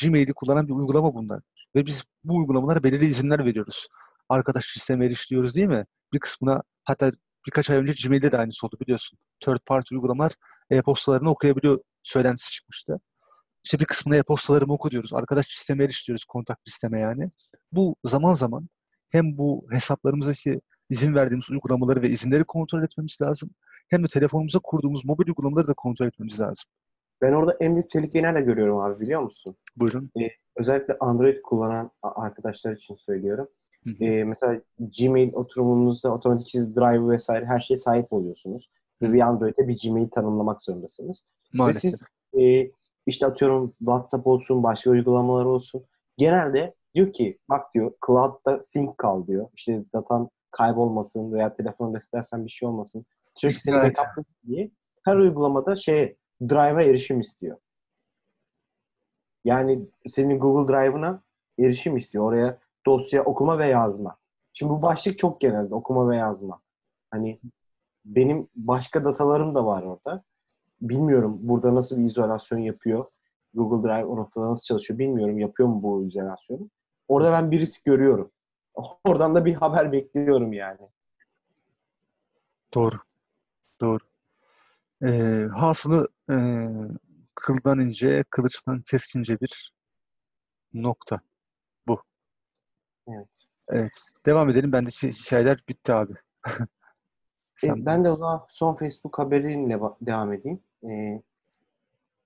Gmail'i 0.02 0.32
kullanan 0.32 0.68
bir 0.68 0.72
uygulama 0.72 1.14
bunlar. 1.14 1.42
Ve 1.74 1.86
biz 1.86 2.04
bu 2.24 2.36
uygulamalara 2.36 2.82
belirli 2.82 3.06
izinler 3.06 3.44
veriyoruz. 3.44 3.88
Arkadaş 4.28 4.64
sisteme 4.64 5.06
eriştiriyoruz 5.06 5.54
değil 5.54 5.66
mi? 5.66 5.86
Bir 6.12 6.18
kısmına 6.18 6.62
hatta 6.84 7.12
birkaç 7.46 7.70
ay 7.70 7.76
önce 7.76 7.92
Gmail'de 8.04 8.32
de 8.32 8.38
aynısı 8.38 8.66
oldu 8.66 8.76
biliyorsun. 8.80 9.18
Third 9.40 9.58
party 9.66 9.94
uygulamalar 9.94 10.32
e-postalarını 10.70 11.30
okuyabiliyor 11.30 11.78
söylentisi 12.02 12.52
çıkmıştı. 12.52 13.00
İşte 13.64 13.78
bir 13.78 13.84
kısmına 13.84 14.16
e-postalarımı 14.16 14.72
oku 14.72 14.90
diyoruz. 14.90 15.12
Arkadaş 15.12 15.46
sisteme 15.46 15.84
eriştiriyoruz, 15.84 16.24
kontak 16.24 16.58
sisteme 16.66 17.00
yani. 17.00 17.30
Bu 17.72 17.96
zaman 18.04 18.32
zaman 18.32 18.68
hem 19.10 19.38
bu 19.38 19.66
hesaplarımızdaki 19.70 20.60
izin 20.90 21.14
verdiğimiz 21.14 21.50
uygulamaları 21.50 22.02
ve 22.02 22.08
izinleri 22.08 22.44
kontrol 22.44 22.82
etmemiz 22.82 23.18
lazım. 23.22 23.50
Hem 23.88 24.04
de 24.04 24.08
telefonumuza 24.08 24.58
kurduğumuz 24.58 25.04
mobil 25.04 25.28
uygulamaları 25.28 25.66
da 25.66 25.74
kontrol 25.76 26.06
etmemiz 26.06 26.40
lazım. 26.40 26.64
Ben 27.22 27.32
orada 27.32 27.56
en 27.60 27.74
büyük 27.74 27.90
tehlikeyi 27.90 28.24
nerede 28.24 28.40
görüyorum 28.40 28.78
abi 28.78 29.00
biliyor 29.00 29.20
musun? 29.22 29.56
Buyurun. 29.76 30.10
Ee, 30.20 30.28
özellikle 30.56 30.96
Android 31.00 31.42
kullanan 31.42 31.90
arkadaşlar 32.02 32.72
için 32.72 32.94
söylüyorum. 32.94 33.48
Ee, 34.00 34.24
mesela 34.24 34.60
Gmail 34.98 35.32
oturumunuzda 35.32 36.14
otomatik 36.14 36.50
siz 36.50 36.76
Drive 36.76 37.08
vesaire 37.08 37.46
her 37.46 37.60
şeye 37.60 37.76
sahip 37.76 38.12
oluyorsunuz. 38.12 38.70
Ve 39.02 39.12
bir 39.12 39.20
Android'e 39.20 39.68
bir 39.68 39.80
Gmail 39.82 40.08
tanımlamak 40.08 40.62
zorundasınız. 40.62 41.22
Maalesef. 41.52 41.84
Ve 41.84 41.96
siz 41.96 42.02
e, 42.40 42.70
işte 43.06 43.26
atıyorum 43.26 43.74
WhatsApp 43.78 44.26
olsun, 44.26 44.62
başka 44.62 44.90
uygulamalar 44.90 45.44
olsun. 45.44 45.84
Genelde 46.16 46.74
diyor 46.94 47.12
ki 47.12 47.38
bak 47.48 47.74
diyor 47.74 47.92
cloud'da 48.06 48.62
sync 48.62 48.96
kal 48.96 49.26
diyor. 49.26 49.48
İşte 49.54 49.84
datan 49.94 50.30
kaybolmasın 50.50 51.32
veya 51.32 51.56
telefonu 51.56 51.94
beslersen 51.94 52.44
bir 52.44 52.50
şey 52.50 52.68
olmasın. 52.68 53.04
Sürekli 53.34 53.60
seni 53.60 53.74
evet. 53.74 53.96
backup'lasın 53.98 54.24
diye 54.46 54.70
her 55.04 55.16
uygulamada 55.16 55.76
şey 55.76 56.16
Drive'a 56.42 56.82
erişim 56.82 57.20
istiyor. 57.20 57.56
Yani 59.44 59.86
senin 60.06 60.38
Google 60.38 60.72
Drive'ına 60.72 61.22
erişim 61.58 61.96
istiyor. 61.96 62.24
Oraya 62.24 62.58
dosya 62.86 63.24
okuma 63.24 63.58
ve 63.58 63.66
yazma. 63.66 64.16
Şimdi 64.52 64.72
bu 64.72 64.82
başlık 64.82 65.18
çok 65.18 65.40
genelde 65.40 65.74
okuma 65.74 66.08
ve 66.08 66.16
yazma. 66.16 66.60
Hani 67.10 67.40
benim 68.04 68.48
başka 68.54 69.04
datalarım 69.04 69.54
da 69.54 69.66
var 69.66 69.82
orada. 69.82 70.24
Bilmiyorum 70.80 71.38
burada 71.42 71.74
nasıl 71.74 71.98
bir 71.98 72.04
izolasyon 72.04 72.58
yapıyor. 72.58 73.04
Google 73.54 73.88
Drive 73.88 74.04
o 74.04 74.16
noktada 74.16 74.50
nasıl 74.50 74.64
çalışıyor 74.64 74.98
bilmiyorum. 74.98 75.38
Yapıyor 75.38 75.68
mu 75.68 75.82
bu 75.82 76.06
izolasyonu? 76.06 76.70
Orada 77.08 77.32
ben 77.32 77.50
bir 77.50 77.60
risk 77.60 77.84
görüyorum. 77.84 78.30
Oradan 79.04 79.34
da 79.34 79.44
bir 79.44 79.54
haber 79.54 79.92
bekliyorum 79.92 80.52
yani. 80.52 80.88
Doğru. 82.74 82.96
Doğru. 83.80 83.98
Ee, 85.02 85.46
hasılı 85.54 86.08
e, 86.30 86.36
kıldan 87.34 87.80
ince, 87.80 88.24
kılıçtan 88.30 88.82
keskince 88.82 89.40
bir 89.40 89.72
nokta. 90.74 91.20
Evet. 93.08 93.44
Evet. 93.68 93.98
Devam 94.26 94.50
edelim. 94.50 94.72
Ben 94.72 94.86
de 94.86 94.90
hikayeler 94.90 95.58
bitti 95.68 95.92
abi. 95.92 96.12
e, 97.64 97.68
ben 97.86 98.04
de 98.04 98.10
o 98.10 98.16
zaman 98.16 98.46
son 98.48 98.74
Facebook 98.74 99.18
haberiyle 99.18 99.80
devam 100.00 100.32
edeyim. 100.32 100.60
E, 100.84 101.22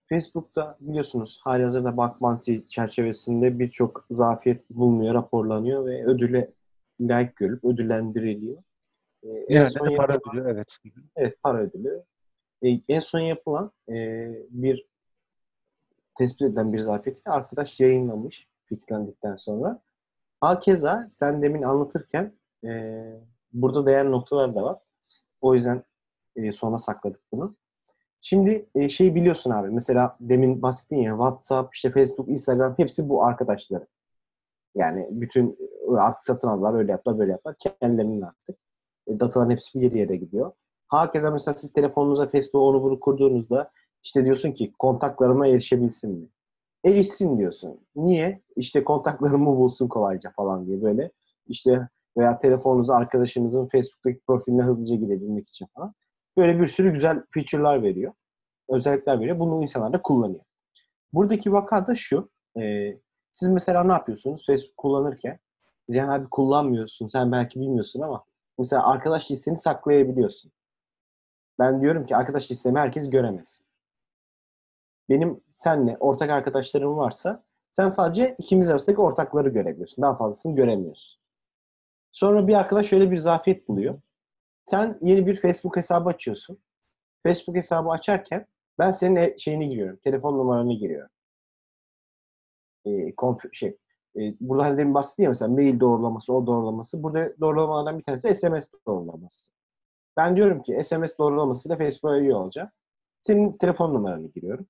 Facebook'ta 0.08 0.76
biliyorsunuz 0.80 1.40
hali 1.44 1.62
hazırda 1.62 1.96
bug 1.96 2.20
bounty 2.20 2.58
çerçevesinde 2.68 3.58
birçok 3.58 4.06
zafiyet 4.10 4.70
bulunuyor, 4.70 5.14
raporlanıyor 5.14 5.86
ve 5.86 6.06
ödüle 6.06 6.50
layık 7.00 7.36
görülüp 7.36 7.64
ödüllendiriliyor. 7.64 8.62
Ee, 9.22 9.28
en 9.48 9.68
son 9.68 9.96
para 9.96 10.12
yapılan, 10.12 10.36
ödülü, 10.36 10.50
evet. 10.50 10.76
Evet, 11.16 11.42
para 11.42 11.58
ödülü. 11.58 12.02
Ee, 12.62 12.80
en 12.88 13.00
son 13.00 13.18
yapılan 13.18 13.72
e, 13.88 14.28
bir 14.50 14.86
tespit 16.18 16.42
edilen 16.42 16.72
bir 16.72 16.78
zafiyeti 16.78 17.30
arkadaş 17.30 17.80
yayınlamış 17.80 18.48
fixlendikten 18.64 19.34
sonra. 19.34 19.82
Hakeza 20.40 21.08
sen 21.12 21.42
demin 21.42 21.62
anlatırken 21.62 22.32
e, 22.64 23.02
burada 23.52 23.86
değer 23.86 24.10
noktalar 24.10 24.54
da 24.54 24.62
var. 24.62 24.78
O 25.40 25.54
yüzden 25.54 25.82
e, 26.36 26.52
sona 26.52 26.78
sakladık 26.78 27.20
bunu. 27.32 27.56
Şimdi 28.20 28.68
e, 28.74 28.88
şey 28.88 29.14
biliyorsun 29.14 29.50
abi 29.50 29.70
mesela 29.70 30.16
demin 30.20 30.62
bahsettin 30.62 30.96
ya 30.96 31.12
WhatsApp, 31.12 31.74
işte 31.74 31.90
Facebook, 31.90 32.28
Instagram 32.28 32.74
hepsi 32.76 33.08
bu 33.08 33.24
arkadaşları. 33.24 33.86
Yani 34.74 35.08
bütün 35.10 35.58
e, 35.90 35.96
artık 35.96 36.24
satın 36.24 36.48
aldılar, 36.48 36.74
öyle 36.74 36.92
yaptılar, 36.92 37.18
böyle 37.18 37.32
yaptılar. 37.32 37.56
Kendilerinin 37.80 38.22
artık. 38.22 38.58
E, 39.06 39.20
dataların 39.20 39.50
hepsi 39.50 39.80
bir 39.80 39.92
yere 39.92 40.16
gidiyor. 40.16 40.52
Hakeza 40.88 41.30
mesela 41.30 41.54
siz 41.54 41.72
telefonunuza 41.72 42.26
Facebook 42.30 42.62
onu 42.62 42.82
bunu 42.82 43.00
kurduğunuzda 43.00 43.70
işte 44.02 44.24
diyorsun 44.24 44.52
ki 44.52 44.72
kontaklarıma 44.78 45.46
erişebilsin 45.46 46.10
mi? 46.10 46.28
Erişsin 46.86 47.38
diyorsun. 47.38 47.80
Niye? 47.96 48.42
İşte 48.56 48.84
kontaklarımı 48.84 49.56
bulsun 49.56 49.88
kolayca 49.88 50.30
falan 50.36 50.66
diye 50.66 50.82
böyle. 50.82 51.10
İşte 51.46 51.88
veya 52.16 52.38
telefonunuza 52.38 52.94
arkadaşınızın 52.94 53.66
Facebook'taki 53.66 54.20
profiline 54.26 54.62
hızlıca 54.62 54.96
girebilmek 54.96 55.48
için 55.48 55.66
falan. 55.74 55.94
Böyle 56.36 56.60
bir 56.60 56.66
sürü 56.66 56.92
güzel 56.92 57.22
feature'lar 57.34 57.82
veriyor. 57.82 58.12
özellikler 58.68 59.20
veriyor. 59.20 59.38
Bunu 59.38 59.62
insanlar 59.62 59.92
da 59.92 60.02
kullanıyor. 60.02 60.40
Buradaki 61.12 61.52
vaka 61.52 61.86
da 61.86 61.94
şu. 61.94 62.30
E, 62.58 62.94
siz 63.32 63.48
mesela 63.48 63.84
ne 63.84 63.92
yapıyorsunuz 63.92 64.46
Facebook 64.46 64.76
kullanırken? 64.76 65.38
Ziyan 65.88 66.08
abi 66.08 66.28
kullanmıyorsun. 66.30 67.08
Sen 67.08 67.32
belki 67.32 67.60
bilmiyorsun 67.60 68.00
ama 68.00 68.24
mesela 68.58 68.86
arkadaş 68.86 69.30
listeni 69.30 69.58
saklayabiliyorsun. 69.58 70.52
Ben 71.58 71.80
diyorum 71.82 72.06
ki 72.06 72.16
arkadaş 72.16 72.50
listemi 72.50 72.78
herkes 72.78 73.10
göremez. 73.10 73.62
Benim 75.08 75.40
senle 75.50 75.96
ortak 76.00 76.30
arkadaşlarım 76.30 76.96
varsa 76.96 77.44
sen 77.70 77.88
sadece 77.88 78.36
ikimiz 78.38 78.70
arasındaki 78.70 79.00
ortakları 79.00 79.48
görebiliyorsun. 79.48 80.02
Daha 80.02 80.16
fazlasını 80.16 80.56
göremiyorsun. 80.56 81.20
Sonra 82.12 82.48
bir 82.48 82.54
arkadaş 82.54 82.86
şöyle 82.88 83.10
bir 83.10 83.18
zafiyet 83.18 83.68
buluyor. 83.68 84.00
Sen 84.64 84.98
yeni 85.02 85.26
bir 85.26 85.40
Facebook 85.40 85.76
hesabı 85.76 86.08
açıyorsun. 86.08 86.58
Facebook 87.26 87.56
hesabı 87.56 87.90
açarken 87.90 88.46
ben 88.78 88.90
senin 88.92 89.16
e- 89.16 89.38
şeyini 89.38 89.68
giriyorum. 89.68 89.98
Telefon 90.04 90.38
numaranı 90.38 90.72
giriyorum. 90.74 91.10
Ee, 92.84 92.90
konf- 93.16 93.52
şey, 93.54 93.76
e, 94.16 94.20
burada 94.40 94.64
hani 94.64 94.78
demin 94.78 94.94
bahsettim 94.94 95.22
ya 95.22 95.28
mesela 95.28 95.48
mail 95.52 95.80
doğrulaması, 95.80 96.32
o 96.34 96.46
doğrulaması. 96.46 97.02
Burada 97.02 97.32
doğrulamalardan 97.40 97.98
bir 97.98 98.04
tanesi 98.04 98.34
SMS 98.34 98.68
doğrulaması. 98.86 99.50
Ben 100.16 100.36
diyorum 100.36 100.62
ki 100.62 100.84
SMS 100.84 101.18
doğrulamasıyla 101.18 101.76
Facebook'a 101.78 102.18
üye 102.18 102.34
olacağım. 102.34 102.70
Senin 103.26 103.52
telefon 103.52 103.94
numaranı 103.94 104.26
giriyorum. 104.26 104.66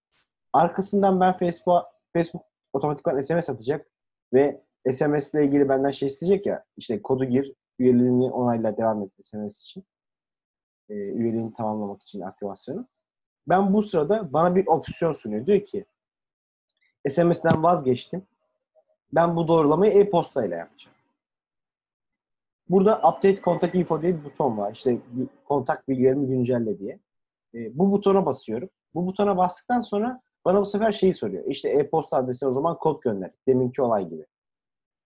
Arkasından 0.53 1.21
ben 1.21 1.39
Facebook 1.39 1.85
Facebook 2.13 2.45
otomatikman 2.73 3.23
SMS 3.23 3.51
atacak 3.51 3.87
ve 4.33 4.63
SMS 4.93 5.35
ile 5.35 5.45
ilgili 5.45 5.69
benden 5.69 5.91
şey 5.91 6.07
isteyecek 6.07 6.47
ya 6.47 6.65
işte 6.77 7.03
kodu 7.03 7.25
gir, 7.25 7.55
üyeliğini 7.79 8.31
onayla 8.31 8.77
devam 8.77 9.03
et 9.03 9.11
SMS 9.23 9.63
için. 9.63 9.85
E, 10.89 10.95
üyeliğini 10.95 11.55
tamamlamak 11.55 12.03
için 12.03 12.21
aktivasyonu. 12.21 12.87
Ben 13.49 13.75
bu 13.75 13.83
sırada 13.83 14.33
bana 14.33 14.57
bir 14.57 14.67
opsiyon 14.67 15.13
sunuyor. 15.13 15.47
Diyor 15.47 15.61
ki 15.61 15.85
SMS'den 17.09 17.63
vazgeçtim. 17.63 18.23
Ben 19.13 19.37
bu 19.37 19.49
doğrulamayı 19.49 19.93
e-posta 19.93 20.47
ile 20.47 20.55
yapacağım. 20.55 20.97
Burada 22.69 22.99
Update 22.99 23.43
Contact 23.43 23.75
Info 23.75 24.03
diye 24.03 24.19
bir 24.19 24.25
buton 24.25 24.59
var. 24.59 24.73
İşte 24.73 24.99
kontak 25.45 25.89
bilgilerimi 25.89 26.27
güncelle 26.27 26.79
diye. 26.79 26.99
E, 27.55 27.79
bu 27.79 27.93
butona 27.93 28.27
basıyorum. 28.27 28.69
Bu 28.95 29.07
butona 29.07 29.37
bastıktan 29.37 29.81
sonra 29.81 30.21
bana 30.45 30.61
bu 30.61 30.67
sefer 30.67 30.93
şeyi 30.93 31.15
soruyor. 31.15 31.45
İşte 31.47 31.69
e-posta 31.69 32.17
adresine 32.17 32.49
o 32.49 32.53
zaman 32.53 32.79
kod 32.79 33.03
gönder. 33.03 33.31
Deminki 33.49 33.83
olay 33.83 34.09
gibi. 34.09 34.27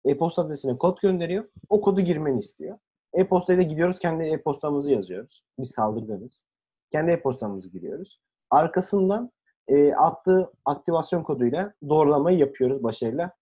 E-posta 0.05 0.43
adresine 0.43 0.79
kod 0.79 0.99
gönderiyor. 1.01 1.49
O 1.69 1.81
kodu 1.81 2.01
girmeni 2.01 2.39
istiyor. 2.39 2.79
E-postaya 3.15 3.59
da 3.59 3.63
gidiyoruz. 3.63 3.99
Kendi 3.99 4.25
e-postamızı 4.25 4.93
yazıyoruz. 4.93 5.45
Biz 5.59 5.71
saldırganız. 5.71 6.45
Kendi 6.93 7.11
e-postamızı 7.11 7.71
giriyoruz. 7.71 8.21
Arkasından 8.51 9.33
e, 9.69 9.95
attığı 9.95 10.53
aktivasyon 10.65 11.23
koduyla 11.23 11.75
doğrulamayı 11.89 12.39
yapıyoruz 12.39 12.83
başarıyla. 12.83 13.33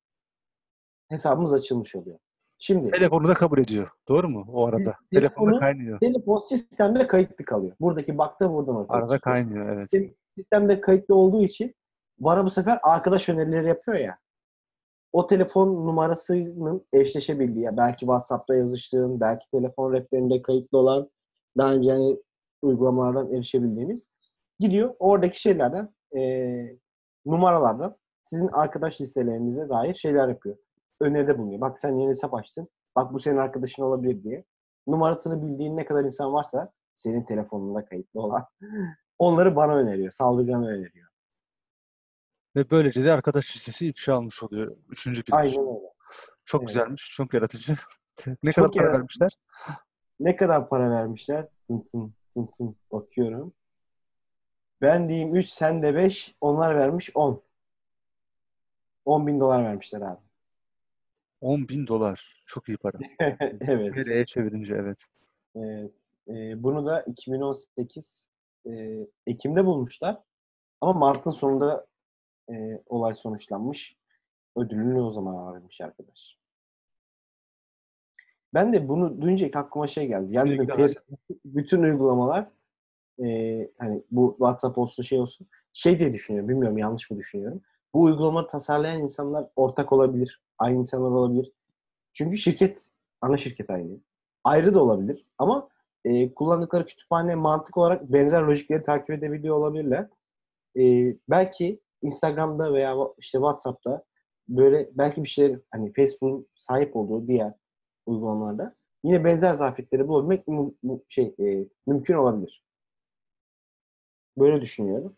Hesabımız 1.09 1.53
açılmış 1.53 1.95
oluyor. 1.95 2.19
Şimdi 2.59 2.91
Telefonu 2.93 3.29
da 3.29 3.35
kabul 3.35 3.59
ediyor. 3.59 3.91
Doğru 4.09 4.29
mu? 4.29 4.45
O 4.53 4.67
arada. 4.67 4.79
Telefonu- 4.79 5.11
Telefonda 5.13 5.59
kaynıyor. 5.59 6.01
telefon 6.01 6.41
sistemde 6.41 7.07
kayıtlı 7.07 7.45
kalıyor. 7.45 7.73
Buradaki 7.81 8.19
baktığım 8.19 8.53
buradan 8.55 8.77
ortaya 8.77 8.95
Arada 8.99 9.19
kaynıyor 9.19 9.69
evet. 9.69 9.91
Sistem- 9.91 10.15
Sistemde 10.39 10.81
kayıtlı 10.81 11.15
olduğu 11.15 11.43
için 11.43 11.75
bana 12.19 12.45
bu 12.45 12.51
sefer 12.51 12.79
arkadaş 12.83 13.29
önerileri 13.29 13.69
yapıyor 13.69 13.97
ya. 13.99 14.19
O 15.13 15.27
telefon 15.27 15.69
numarasının 15.87 16.87
eşleşebildiği, 16.93 17.65
ya 17.65 17.77
belki 17.77 18.01
WhatsApp'ta 18.01 18.55
yazıştığın, 18.55 19.21
belki 19.21 19.51
telefon 19.51 19.93
rehberinde 19.93 20.43
kayıtlı 20.43 20.79
olan 20.79 21.11
daha 21.59 21.73
önce 21.75 21.91
hani 21.93 22.17
uygulamalardan 22.63 23.35
erişebildiğiniz 23.35 24.07
gidiyor 24.59 24.95
oradaki 24.99 25.41
şeylerden 25.41 25.89
eee, 26.15 26.77
numaralardan 27.27 27.97
sizin 28.23 28.49
arkadaş 28.49 29.01
listelerinize 29.01 29.69
dair 29.69 29.95
şeyler 29.95 30.29
yapıyor. 30.29 30.57
Öneride 31.01 31.39
bulunuyor. 31.39 31.61
Bak 31.61 31.79
sen 31.81 31.95
yeni 31.97 32.11
hesap 32.11 32.35
açtın. 32.35 32.69
Bak 32.97 33.13
bu 33.13 33.21
senin 33.21 33.37
arkadaşın 33.37 33.83
olabilir 33.83 34.23
diye. 34.23 34.45
Numarasını 34.87 35.43
bildiğin 35.43 35.77
ne 35.77 35.85
kadar 35.87 36.05
insan 36.05 36.33
varsa 36.33 36.73
senin 36.95 37.25
telefonunda 37.25 37.85
kayıtlı 37.85 38.21
olan 38.21 38.47
onları 39.19 39.57
bana 39.57 39.75
öneriyor. 39.75 40.11
Saldırganı 40.11 40.69
öneriyor. 40.69 41.09
Ve 42.57 42.71
böylece 42.71 43.05
de 43.05 43.13
arkadaş 43.13 43.57
listesi 43.57 43.87
ifşa 43.89 44.15
almış 44.15 44.43
oluyor. 44.43 44.77
Üçüncü 44.91 45.23
bir. 45.27 45.33
Aynen 45.33 45.61
öyle. 45.61 45.93
Çok 46.45 46.61
Evet. 46.61 46.69
güzelmiş. 46.69 47.11
Çok 47.17 47.35
yaratıcı. 47.35 47.77
ne 48.43 48.53
Çok 48.53 48.65
kadar 48.65 48.71
para 48.73 48.83
yaratıcı. 48.85 48.99
vermişler? 48.99 49.39
Ne 50.21 50.37
kadar 50.37 50.69
para 50.69 50.91
vermişler? 50.91 51.49
Tın 51.69 51.81
tın 51.81 52.15
tın 52.35 52.47
tın 52.47 52.77
bakıyorum. 52.93 53.53
Ben 54.83 55.09
diyeyim 55.09 55.37
3, 55.37 55.49
sen 55.49 55.83
de 55.83 55.95
5. 55.95 56.35
Onlar 56.41 56.77
vermiş 56.77 57.11
10. 57.15 57.43
10 59.05 59.27
bin 59.27 59.41
dolar 59.41 59.65
vermişler 59.65 60.01
abi. 60.01 60.21
10 61.41 61.69
bin 61.69 61.87
dolar. 61.87 62.43
Çok 62.47 62.69
iyi 62.69 62.79
para. 62.79 62.99
evet. 63.61 63.95
TL'ye 63.95 64.27
çevirince 64.27 64.75
evet. 64.75 65.07
evet. 65.57 65.93
Ee, 66.29 66.63
bunu 66.63 66.87
da 66.87 67.03
2018 67.03 68.29
e, 68.67 69.07
Ekim'de 69.27 69.67
bulmuşlar. 69.67 70.23
Ama 70.81 70.93
Mart'ın 70.93 71.31
sonunda 71.31 71.87
e, 72.51 72.83
olay 72.87 73.15
sonuçlanmış. 73.15 73.97
Ödülünü 74.57 75.01
o 75.01 75.11
zaman 75.11 75.35
alabilmiş 75.35 75.81
arkadaş. 75.81 76.39
Ben 78.55 78.73
de 78.73 78.89
bunu 78.89 79.21
duyunca 79.21 79.47
ilk 79.47 79.57
aklıma 79.57 79.87
şey 79.87 80.07
geldi. 80.07 80.27
Yani 80.31 80.51
dedim, 80.51 80.77
Facebook, 80.77 81.21
bütün 81.45 81.83
uygulamalar 81.83 82.49
e, 83.25 83.69
hani 83.79 84.03
bu 84.11 84.31
WhatsApp 84.31 84.79
olsun 84.79 85.03
şey 85.03 85.19
olsun 85.19 85.47
şey 85.73 85.99
diye 85.99 86.13
düşünüyorum. 86.13 86.49
Bilmiyorum 86.49 86.79
yanlış 86.79 87.11
mı 87.11 87.19
düşünüyorum. 87.19 87.61
Bu 87.95 88.03
uygulama 88.03 88.47
tasarlayan 88.47 89.03
insanlar 89.03 89.47
ortak 89.57 89.93
olabilir. 89.93 90.46
Aynı 90.59 90.79
insanlar 90.79 91.11
olabilir. 91.11 91.53
Çünkü 92.13 92.39
şirket, 92.39 92.89
ana 93.21 93.37
şirket 93.37 93.71
aynı. 93.71 94.01
Ayrı 94.45 94.75
da 94.75 94.83
olabilir. 94.83 95.27
Ama 95.39 95.69
e, 96.05 96.35
kullandıkları 96.35 96.87
kütüphane 96.87 97.35
mantık 97.35 97.77
olarak 97.77 98.13
benzer 98.13 98.43
lojikleri 98.43 98.83
takip 98.83 99.11
edebiliyor 99.11 99.57
olabilirler. 99.57 100.09
E, 100.79 101.15
belki 101.29 101.81
Instagram'da 102.03 102.73
veya 102.75 102.97
işte 103.19 103.39
WhatsApp'ta 103.39 104.05
böyle 104.49 104.91
belki 104.93 105.25
bir 105.25 105.29
şeyler 105.29 105.61
hani 105.71 105.93
Facebook'un 105.93 106.49
sahip 106.55 106.97
olduğu 106.97 107.27
diğer 107.29 107.53
uygulamalarda 108.07 108.75
yine 109.05 109.25
benzer 109.25 109.53
zafiyetleri 109.53 110.09
bulabilmek 110.09 110.49
mu- 110.49 110.75
mu- 110.83 111.03
şey 111.09 111.35
e, 111.41 111.69
mümkün 111.87 112.15
olabilir. 112.15 112.65
Böyle 114.39 114.61
düşünüyorum. 114.61 115.17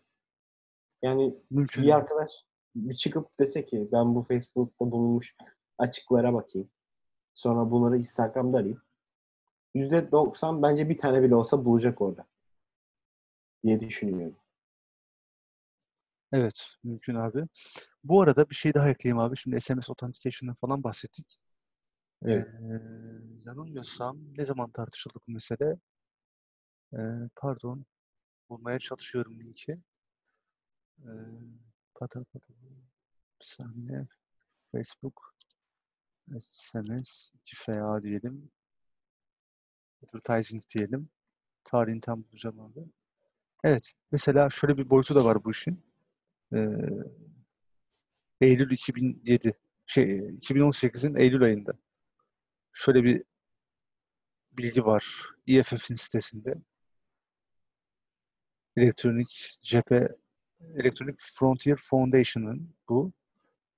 Yani 1.01 1.35
Mümkün. 1.51 1.83
bir 1.83 1.95
arkadaş 1.95 2.31
bir 2.89 2.95
çıkıp 2.95 3.39
dese 3.39 3.65
ki 3.65 3.89
ben 3.91 4.15
bu 4.15 4.23
Facebook'ta 4.23 4.91
bulunmuş 4.91 5.35
açıklara 5.77 6.33
bakayım. 6.33 6.69
Sonra 7.33 7.71
bunları 7.71 7.97
Instagram'da 7.97 8.57
arayayım. 8.57 8.81
%90 9.75 10.61
bence 10.61 10.89
bir 10.89 10.97
tane 10.97 11.23
bile 11.23 11.35
olsa 11.35 11.65
bulacak 11.65 12.01
orada. 12.01 12.25
Diye 13.63 13.79
düşünüyorum. 13.79 14.37
Evet, 16.31 16.65
mümkün 16.83 17.15
abi. 17.15 17.47
Bu 18.03 18.21
arada 18.21 18.49
bir 18.49 18.55
şey 18.55 18.73
daha 18.73 18.89
ekleyeyim 18.89 19.19
abi. 19.19 19.37
Şimdi 19.37 19.61
SMS 19.61 19.89
Authentication'dan 19.89 20.55
falan 20.55 20.83
bahsettik. 20.83 21.37
Evet. 22.25 22.47
Ee, 22.47 22.81
yanılmıyorsam 23.45 24.17
ne 24.37 24.45
zaman 24.45 24.71
tartışıldı 24.71 25.19
bu 25.27 25.31
mesele? 25.31 25.77
Ee, 26.93 26.97
pardon. 27.35 27.85
Bulmaya 28.49 28.79
çalışıyorum 28.79 29.39
linki. 29.39 29.75
Ee, 30.99 31.09
pata 31.99 32.23
pata. 32.23 32.53
Bir 33.41 33.45
saniye. 33.45 34.07
Facebook 34.71 35.35
SMS 36.39 37.31
2FA 37.43 38.03
diyelim. 38.03 38.51
Advertising 40.03 40.63
diyelim. 40.75 41.09
Tarihini 41.63 42.01
tam 42.01 42.23
bulacağım 42.23 42.59
abi. 42.59 42.79
Evet. 43.63 43.93
Mesela 44.11 44.49
şöyle 44.49 44.77
bir 44.77 44.89
boyutu 44.89 45.15
da 45.15 45.25
var 45.25 45.43
bu 45.43 45.51
işin. 45.51 45.83
Ee, 46.53 46.67
Eylül 48.41 48.71
2007 48.71 49.53
şey 49.85 50.19
2018'in 50.19 51.15
Eylül 51.15 51.43
ayında 51.43 51.73
şöyle 52.73 53.03
bir 53.03 53.23
bilgi 54.51 54.85
var 54.85 55.25
EFF'in 55.47 55.95
sitesinde. 55.95 56.55
Elektronik 58.75 59.59
cephe 59.61 60.15
Electronic 60.75 61.17
Frontier 61.19 61.77
Foundation'ın 61.81 62.69
bu 62.89 63.11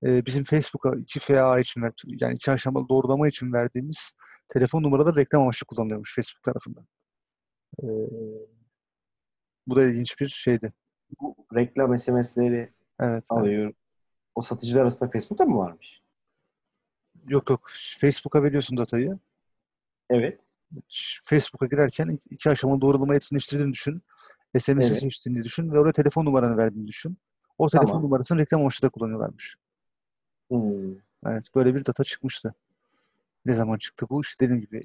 e, 0.02 0.26
bizim 0.26 0.44
Facebook'a 0.44 0.88
2FA 0.88 1.60
için 1.60 1.82
yani 2.20 2.34
iki 2.34 2.52
aşamalı 2.52 2.88
doğrulama 2.88 3.28
için 3.28 3.52
verdiğimiz 3.52 4.12
telefon 4.48 4.82
numaraları 4.82 5.16
reklam 5.16 5.42
amaçlı 5.42 5.66
kullanılıyormuş 5.66 6.14
Facebook 6.14 6.42
tarafından. 6.42 6.86
E, 7.82 7.86
bu 9.66 9.76
da 9.76 9.84
ilginç 9.84 10.20
bir 10.20 10.28
şeydi. 10.28 10.72
Bu 11.20 11.36
reklam 11.54 11.98
SMS'leri 11.98 12.54
Evet. 12.54 12.72
evet. 13.00 13.24
alıyor. 13.30 13.72
O 14.34 14.42
satıcılar 14.42 14.82
arasında 14.82 15.10
Facebook'ta 15.10 15.44
mı 15.44 15.58
varmış? 15.58 16.02
Yok 17.28 17.50
yok. 17.50 17.70
Facebook'a 17.98 18.42
veriyorsun 18.42 18.76
datayı. 18.76 19.18
Evet. 20.10 20.40
Facebook'a 21.24 21.66
girerken 21.66 22.18
iki 22.30 22.50
aşamalı 22.50 22.80
doğrulama 22.80 23.16
etkinleştirdiğini 23.16 23.72
düşün. 23.72 24.02
SMS'i 24.60 24.88
Evet. 24.88 24.98
seçtiğini 25.00 25.44
düşün 25.44 25.72
ve 25.72 25.78
oraya 25.78 25.92
telefon 25.92 26.24
numaranı 26.24 26.56
verdiğini 26.56 26.86
düşün. 26.86 27.18
O 27.58 27.68
telefon 27.68 27.86
Tamam. 27.86 28.02
numarasını 28.02 28.38
reklam 28.38 28.60
amaçlı 28.60 28.86
da 28.88 28.90
kullanıyorlarmış. 28.90 29.56
Hmm. 30.50 30.92
Evet, 31.26 31.44
böyle 31.54 31.74
bir 31.74 31.84
data 31.84 32.04
çıkmıştı. 32.04 32.54
Ne 33.44 33.54
zaman 33.54 33.78
çıktı 33.78 34.06
bu? 34.10 34.20
İşte 34.20 34.44
dediğim 34.44 34.60
gibi 34.60 34.78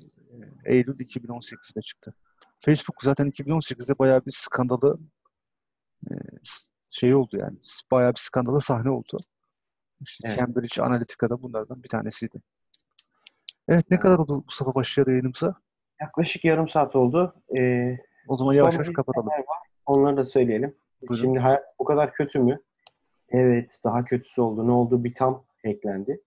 e, 0.65 0.75
Eylül 0.75 0.99
2018'de 0.99 1.82
çıktı. 1.82 2.13
Facebook 2.60 3.03
zaten 3.03 3.27
2018'de 3.27 3.99
bayağı 3.99 4.25
bir 4.25 4.32
skandalı 4.32 4.99
e, 6.12 6.13
şey 6.88 7.15
oldu 7.15 7.38
yani. 7.38 7.58
Bayağı 7.91 8.12
bir 8.12 8.19
skandala 8.19 8.60
sahne 8.60 8.89
oldu. 8.89 9.17
İşte 10.01 10.27
Evet. 10.27 10.39
Cambridge 10.39 10.82
Analytica'da 10.82 11.41
bunlardan 11.41 11.84
bir 11.84 11.89
tanesiydi. 11.89 12.41
Evet, 13.67 13.86
ne 13.91 13.95
Evet. 13.95 13.99
kadar 14.03 14.17
oldu 14.17 14.43
Mustafa 14.45 14.75
başlayalı 14.75 15.12
yayınımıza? 15.12 15.56
Yaklaşık 16.01 16.45
yarım 16.45 16.69
saat 16.69 16.95
oldu. 16.95 17.36
Ee, 17.58 17.97
O 18.28 18.36
zaman 18.36 18.54
yavaş 18.54 18.74
yavaş 18.74 18.90
kapatalım. 18.90 19.30
Onları 19.86 20.18
da 20.18 20.24
söyleyelim. 20.24 20.76
Buyurun. 21.02 21.24
Şimdi 21.24 21.40
hayat 21.40 21.63
bu 21.80 21.84
kadar 21.84 22.13
kötü 22.13 22.40
mü? 22.40 22.60
Evet, 23.30 23.80
daha 23.84 24.06
kötüsü 24.06 24.42
oldu. 24.42 24.68
Ne 24.68 24.72
oldu? 24.72 25.04
Bitamp 25.04 25.44
hacklendi. 25.66 26.22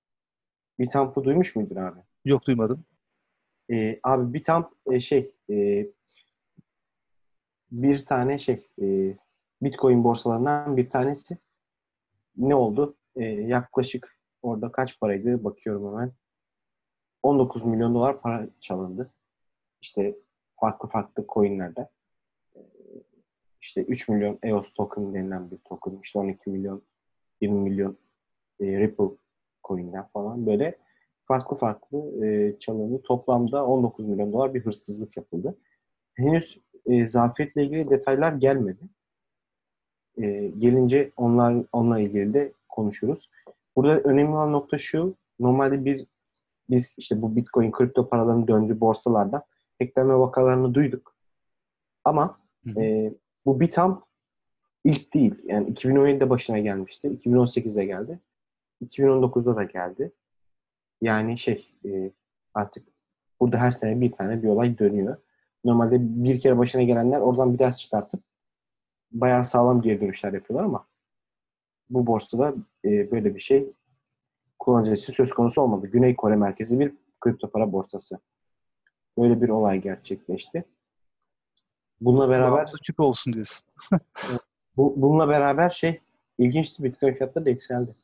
Bitamp'ı 0.78 1.24
duymuş 1.24 1.56
muydun 1.56 1.76
abi? 1.76 2.00
Yok 2.24 2.46
duymadım. 2.46 2.84
Ee, 3.70 4.00
abi 4.02 4.34
Bitamp 4.34 4.72
e, 4.90 5.00
şey 5.00 5.34
e, 5.50 5.86
bir 7.70 8.06
tane 8.06 8.38
şey 8.38 8.66
e, 8.82 9.16
Bitcoin 9.62 10.04
borsalarından 10.04 10.76
bir 10.76 10.90
tanesi. 10.90 11.38
Ne 12.36 12.54
oldu? 12.54 12.96
E, 13.16 13.24
yaklaşık 13.24 14.18
orada 14.42 14.72
kaç 14.72 15.00
paraydı? 15.00 15.44
Bakıyorum 15.44 15.92
hemen. 15.92 16.12
19 17.22 17.64
milyon 17.64 17.94
dolar 17.94 18.20
para 18.20 18.48
çalındı. 18.60 19.12
İşte 19.80 20.16
farklı 20.60 20.88
farklı 20.88 21.24
coinlerden. 21.28 21.88
E, 22.56 22.60
işte 23.60 23.82
3 23.82 24.08
milyon 24.08 24.38
EOS 24.42 24.72
token 24.74 25.14
denilen 25.14 25.50
bir 25.50 25.58
token. 25.58 25.98
İşte 26.02 26.18
12 26.18 26.50
milyon 26.50 26.82
20 27.40 27.60
milyon 27.60 27.98
e, 28.60 28.80
Ripple 28.80 29.10
coin'den 29.64 30.06
falan 30.12 30.46
böyle 30.46 30.78
farklı 31.24 31.56
farklı 31.56 32.26
e, 32.26 32.58
çalındı. 32.58 33.02
Toplamda 33.02 33.66
19 33.66 34.08
milyon 34.08 34.32
dolar 34.32 34.54
bir 34.54 34.60
hırsızlık 34.60 35.16
yapıldı. 35.16 35.56
Henüz 36.14 36.60
e, 36.86 37.06
zafiyetle 37.06 37.64
ilgili 37.64 37.90
detaylar 37.90 38.32
gelmedi. 38.32 38.82
E, 40.16 40.52
gelince 40.58 41.12
onlar 41.16 41.64
onunla 41.72 42.00
ilgili 42.00 42.34
de 42.34 42.52
konuşuruz. 42.68 43.30
Burada 43.76 44.00
önemli 44.00 44.30
olan 44.30 44.52
nokta 44.52 44.78
şu. 44.78 45.14
Normalde 45.40 45.84
bir 45.84 46.06
biz 46.70 46.94
işte 46.98 47.22
bu 47.22 47.36
Bitcoin 47.36 47.70
kripto 47.70 48.08
paraların 48.08 48.48
döndüğü 48.48 48.80
borsalardan 48.80 49.42
eklenme 49.80 50.14
vakalarını 50.18 50.74
duyduk. 50.74 51.16
Ama 52.04 52.40
Hı 52.64 52.70
hı. 52.70 52.80
e, 52.80 53.14
bu 53.46 53.60
Bitamp 53.60 54.04
ilk 54.84 55.14
değil. 55.14 55.34
Yani 55.44 55.70
2017'de 55.70 56.30
başına 56.30 56.58
gelmişti. 56.58 57.08
2018'de 57.08 57.84
geldi. 57.84 58.20
2019'da 58.84 59.56
da 59.56 59.62
geldi. 59.62 60.12
Yani 61.02 61.38
şey 61.38 61.70
e, 61.84 62.10
artık 62.54 62.88
burada 63.40 63.58
her 63.58 63.70
sene 63.70 64.00
bir 64.00 64.12
tane 64.12 64.42
bir 64.42 64.48
olay 64.48 64.78
dönüyor. 64.78 65.16
Normalde 65.64 65.96
bir 66.00 66.40
kere 66.40 66.58
başına 66.58 66.82
gelenler 66.82 67.20
oradan 67.20 67.54
bir 67.54 67.58
ders 67.58 67.76
çıkartıp 67.76 68.22
bayağı 69.12 69.44
sağlam 69.44 69.82
geri 69.82 70.00
dönüşler 70.00 70.32
yapıyorlar 70.32 70.64
ama 70.66 70.86
bu 71.90 72.06
borsada 72.06 72.54
e, 72.84 73.10
böyle 73.10 73.34
bir 73.34 73.40
şey 73.40 73.72
kullanıcısı 74.58 75.12
söz 75.12 75.32
konusu 75.32 75.62
olmadı. 75.62 75.86
Güney 75.86 76.16
Kore 76.16 76.36
merkezi 76.36 76.80
bir 76.80 76.92
kripto 77.20 77.50
para 77.50 77.72
borsası. 77.72 78.18
Böyle 79.18 79.42
bir 79.42 79.48
olay 79.48 79.80
gerçekleşti. 79.80 80.64
Bununla 82.00 82.28
beraber 82.28 82.62
açık 82.62 83.00
olsun 83.00 83.32
diyorsun. 83.32 83.68
bu, 84.76 84.94
bununla 84.96 85.28
beraber 85.28 85.70
şey 85.70 86.00
ilginçti 86.38 86.84
Bitcoin 86.84 87.14
fiyatları 87.14 87.46
da 87.46 87.50
yükseldi. 87.50 87.94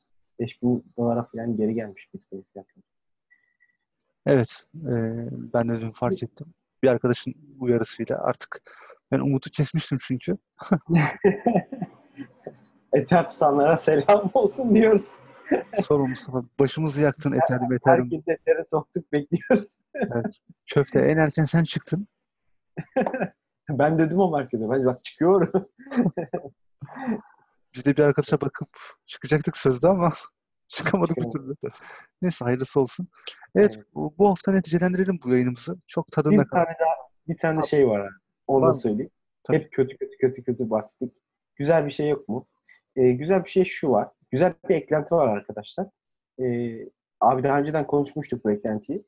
5000 0.40 0.84
dolara 0.98 1.24
falan 1.24 1.56
geri 1.56 1.74
gelmiş 1.74 2.08
Bitcoin 2.14 2.44
fiyatları. 2.52 2.82
Evet, 4.26 4.64
e, 4.74 4.94
ben 5.54 5.68
de 5.68 5.80
dün 5.80 5.90
fark 5.90 6.22
ettim. 6.22 6.46
Bir 6.82 6.88
arkadaşın 6.88 7.34
uyarısıyla 7.60 8.18
artık 8.18 8.62
ben 9.12 9.18
umutu 9.18 9.50
kesmiştim 9.50 9.98
çünkü. 10.00 10.36
Ether 12.92 13.28
tutanlara 13.30 13.76
selam 13.76 14.30
olsun 14.34 14.74
diyoruz. 14.74 15.18
Sonra 15.82 16.06
Mustafa 16.06 16.44
başımızı 16.60 17.00
yaktın 17.00 17.32
Ethereum, 17.32 17.72
Ethereum. 17.72 18.04
Herkese 18.04 18.32
Ether'e 18.32 18.64
soktuk 18.64 19.12
bekliyoruz. 19.12 19.78
Evet. 19.94 20.38
Köfte 20.66 21.00
en 21.00 21.16
erken 21.16 21.44
sen 21.44 21.64
çıktın. 21.64 22.08
Ben 23.70 23.98
dedim 23.98 24.18
o 24.18 24.38
herkese. 24.38 24.70
Ben 24.70 24.86
bak 24.86 25.04
çıkıyor. 25.04 25.52
Biz 27.74 27.84
de 27.84 27.96
bir 27.96 28.02
arkadaşa 28.02 28.40
bakıp 28.40 28.68
çıkacaktık 29.06 29.56
sözde 29.56 29.88
ama 29.88 30.12
çıkamadık 30.68 31.16
bir 31.16 31.30
türlü. 31.30 31.54
Neyse 32.22 32.44
hayırlısı 32.44 32.80
olsun. 32.80 33.08
Evet, 33.54 33.72
Evet. 33.76 33.86
bu, 33.94 34.28
hafta 34.28 34.52
neticelendirelim 34.52 35.18
bu 35.24 35.30
yayınımızı. 35.30 35.76
Çok 35.86 36.12
tadında 36.12 36.44
bir 36.44 36.50
tane 36.50 36.64
daha 36.80 36.94
bir 37.28 37.38
tane 37.38 37.62
şey 37.62 37.88
var. 37.88 38.00
abi. 38.00 38.10
Onu 38.46 38.66
da 38.66 38.72
söyleyeyim. 38.72 39.10
Tabii. 39.42 39.56
Hep 39.56 39.72
kötü 39.72 39.96
kötü 39.96 40.16
kötü 40.20 40.44
kötü 40.44 40.70
bahsettik. 40.70 41.12
Güzel 41.56 41.86
bir 41.86 41.90
şey 41.90 42.08
yok 42.08 42.28
mu? 42.28 42.46
Ee, 42.96 43.12
güzel 43.12 43.44
bir 43.44 43.50
şey 43.50 43.64
şu 43.64 43.90
var. 43.90 44.08
Güzel 44.30 44.54
bir 44.68 44.74
eklenti 44.74 45.14
var 45.14 45.28
arkadaşlar. 45.28 45.86
Ee, 46.42 46.88
abi 47.20 47.42
daha 47.42 47.58
önceden 47.60 47.86
konuşmuştuk 47.86 48.44
bu 48.44 48.50
eklentiyi. 48.50 49.04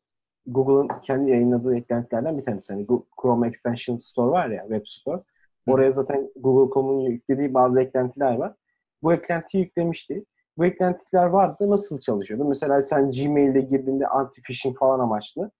Google'ın 0.46 1.00
kendi 1.02 1.31
yayınladığı 1.31 1.76
eklentilerden 1.76 2.38
bir 2.38 2.44
tanesi. 2.44 2.72
Hani 2.72 2.87
Chrome 3.22 3.48
Extension 3.48 3.98
Store 3.98 4.31
var 4.31 4.48
ya, 4.48 4.62
Web 4.62 4.83
Store. 4.87 5.22
Oraya 5.66 5.92
zaten 5.92 6.31
Google.com'un 6.37 7.00
yüklediği 7.00 7.54
bazı 7.54 7.81
eklentiler 7.81 8.35
var. 8.35 8.54
Bu 9.02 9.12
eklentiyi 9.14 9.64
yüklemişti. 9.64 10.24
Bu 10.59 10.66
eklentiler 10.66 11.26
vardı. 11.26 11.70
Nasıl 11.70 12.00
çalışıyordu? 12.00 12.44
Mesela 12.44 12.83
sen 12.83 13.11
Gmail'de 13.11 13.61
girdiğinde 13.61 14.04
anti-phishing 14.04 14.78
falan 14.78 15.00
amaçlı 15.00 15.50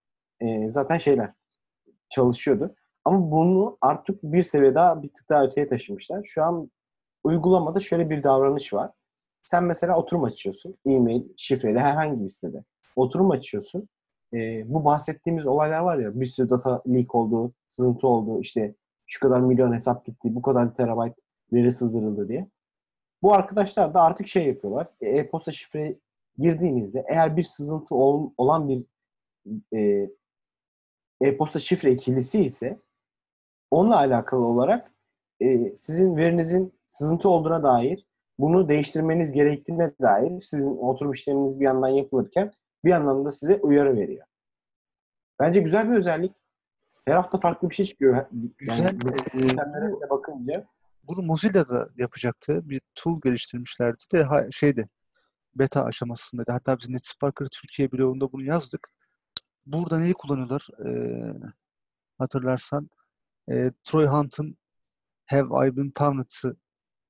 e, 0.41 0.69
zaten 0.69 0.99
şeyler 0.99 1.33
çalışıyordu. 2.11 2.75
Ama 3.05 3.31
bunu 3.31 3.79
artık 3.81 4.23
bir 4.23 4.43
seviye 4.43 4.75
daha 4.75 5.03
bir 5.03 5.09
tık 5.09 5.29
daha 5.29 5.45
öteye 5.45 5.69
taşımışlar. 5.69 6.25
Şu 6.25 6.43
an 6.45 6.71
uygulamada 7.25 7.81
şöyle 7.81 8.11
bir 8.11 8.23
davranış 8.25 8.73
var. 8.73 8.91
Sen 9.49 9.65
mesela 9.65 9.99
oturum 9.99 10.25
açıyorsun. 10.25 10.75
E-mail, 10.87 11.23
şifreli 11.37 11.79
herhangi 11.79 12.25
bir 12.25 12.31
sitede. 12.31 12.65
Oturum 12.97 13.31
açıyorsun. 13.31 13.89
Ee, 14.35 14.63
bu 14.67 14.85
bahsettiğimiz 14.85 15.47
olaylar 15.47 15.79
var 15.79 15.99
ya 15.99 16.21
bir 16.21 16.27
sürü 16.27 16.51
data 16.51 16.83
leak 16.89 17.15
oldu, 17.15 17.53
sızıntı 17.69 18.07
oldu, 18.09 18.41
işte 18.41 18.75
şu 19.07 19.21
kadar 19.21 19.41
milyon 19.41 19.73
hesap 19.75 20.05
gitti, 20.05 20.35
bu 20.35 20.43
kadar 20.43 20.75
terabayt 20.75 21.15
veri 21.53 21.73
sızdırıldı 21.73 22.29
diye. 22.29 22.49
Bu 23.23 23.35
arkadaşlar 23.35 23.95
da 23.95 24.03
artık 24.03 24.27
şey 24.29 24.47
yapıyorlar. 24.47 24.89
E, 25.01 25.09
E-posta 25.09 25.53
şifre 25.53 25.99
girdiğinizde 26.39 27.05
eğer 27.09 27.37
bir 27.37 27.45
sızıntı 27.45 27.95
ol- 27.95 28.33
olan 28.37 28.69
bir 28.69 28.87
e, 29.77 30.11
e-posta 31.21 31.59
şifre 31.59 31.93
ikilisi 31.93 32.41
ise 32.43 32.81
onunla 33.71 33.97
alakalı 33.97 34.45
olarak 34.45 34.93
e, 35.41 35.77
sizin 35.77 36.17
verinizin 36.17 36.75
sızıntı 36.87 37.29
olduğuna 37.29 37.63
dair 37.63 38.08
bunu 38.39 38.69
değiştirmeniz 38.69 39.33
gerektiğine 39.33 39.93
dair 40.03 40.41
sizin 40.41 40.77
oturum 40.77 41.13
işleminiz 41.13 41.61
bir 41.61 41.65
yandan 41.65 41.89
yapılırken 41.89 42.53
bir 42.85 42.91
yandan 42.91 43.25
da 43.25 43.33
size 43.33 43.57
uyarı 43.57 43.97
veriyor. 43.97 44.27
Bence 45.41 45.61
güzel 45.61 45.91
bir 45.91 45.97
özellik. 45.97 46.33
Her 47.05 47.17
hafta 47.17 47.41
farklı 47.41 47.71
bir 47.71 47.75
şey 47.75 47.87
çıkıyor. 47.87 48.27
Güzel. 48.59 48.79
Yani 48.79 49.95
Ee, 50.05 50.11
bakınca 50.11 50.67
Bunu 51.03 51.23
Mozilla 51.23 51.69
da 51.69 51.89
yapacaktı. 51.97 52.71
Bir 52.71 52.81
tool 52.95 53.21
geliştirmişlerdi 53.21 54.03
de 54.13 54.27
şeydi 54.51 54.89
beta 55.55 55.85
aşamasındaydı. 55.85 56.53
Hatta 56.53 56.79
biz 56.79 56.89
NetSparker 56.89 57.47
Türkiye 57.47 57.93
bloğunda 57.93 58.33
bunu 58.33 58.45
yazdık. 58.45 58.89
Burada 59.67 59.99
neyi 59.99 60.15
kullanıyorlar? 60.15 60.69
Ee, 60.87 61.35
hatırlarsan 62.19 62.91
e, 63.51 63.73
Troy 63.85 64.07
Hunt'ın 64.07 64.59
Have 65.27 65.69
I 65.69 65.77
Been 65.77 65.91
Pounded'sı 65.91 66.57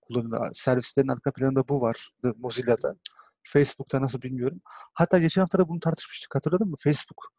kullanıyorlar. 0.09 0.51
Servislerin 0.55 1.09
arka 1.09 1.33
planında 1.33 1.69
bu 1.69 1.81
var 1.81 2.11
Mozilla'da. 2.37 2.97
Facebook'ta 3.43 4.01
nasıl 4.03 4.23
bilmiyorum. 4.23 4.61
Hatta 4.95 5.19
geçen 5.19 5.41
hafta 5.41 5.59
da 5.59 5.69
bunu 5.69 5.81
tartışmıştık. 5.81 6.35
Hatırladın 6.35 6.69
mı? 6.69 6.77
Facebook 6.79 7.33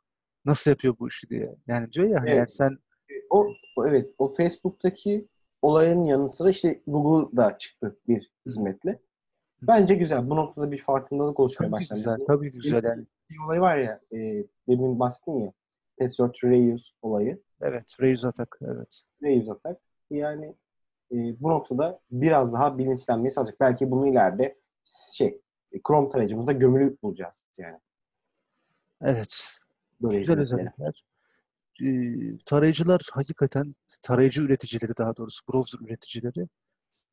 nasıl 0.46 0.72
yapıyor 0.72 0.96
bu 1.00 1.08
işi 1.08 1.30
diye. 1.30 1.56
Yani 1.68 1.92
diyor 1.94 2.08
ya 2.08 2.20
hani 2.22 2.30
Evet. 2.30 2.38
eğer 2.38 2.48
sen 2.48 2.78
o 3.30 3.48
o- 3.76 3.88
evet 3.88 4.10
o 4.18 4.36
Facebook'taki 4.36 5.28
olayın 5.62 6.04
yanı 6.04 6.30
sıra 6.30 6.50
işte 6.50 6.82
Google'da 6.88 7.58
çıktı 7.58 8.00
bir 8.08 8.32
hizmetle. 8.46 9.00
Bence 9.62 9.96
güzel. 9.96 10.30
Bu 10.30 10.36
noktada 10.36 10.72
bir 10.72 10.82
farkındalık 10.82 11.40
oluşmaya 11.40 11.72
başladı. 11.72 11.98
güzel, 12.00 12.18
tabii 12.28 12.52
güzel 12.52 12.84
yani. 12.84 13.06
Bir 13.30 13.38
olay 13.46 13.62
var 13.62 13.78
ya, 13.78 14.02
e, 14.14 14.18
demin 14.70 15.00
bahsettim 15.00 15.40
ya, 15.40 15.54
password 16.00 16.34
reuse 16.44 16.94
olayı, 17.02 17.42
Evet, 17.62 17.96
Raise 18.02 18.28
Attack, 18.28 18.58
evet. 18.62 19.02
reuse 19.24 19.52
attack. 19.52 19.82
Yani 20.10 20.56
e, 21.12 21.16
bu 21.42 21.50
noktada 21.50 22.00
biraz 22.12 22.54
daha 22.54 22.78
bilinçlenmeyi 22.78 23.32
sağlayacak. 23.32 23.60
Belki 23.60 23.92
bunu 23.92 24.08
ileride 24.08 24.60
şey, 25.14 25.42
Chrome 25.88 26.10
tarayıcımızda 26.10 26.52
gömülü 26.52 26.98
bulacağız 27.04 27.46
yani. 27.58 27.80
Evet, 29.02 29.58
Böyle 30.02 30.20
güzel 30.20 30.40
özellikler. 30.40 31.06
e, 31.84 31.88
tarayıcılar 32.46 33.02
hakikaten 33.12 33.76
tarayıcı 34.02 34.42
üreticileri 34.42 34.98
daha 34.98 35.16
doğrusu 35.18 35.42
browser 35.50 35.86
üreticileri 35.88 36.48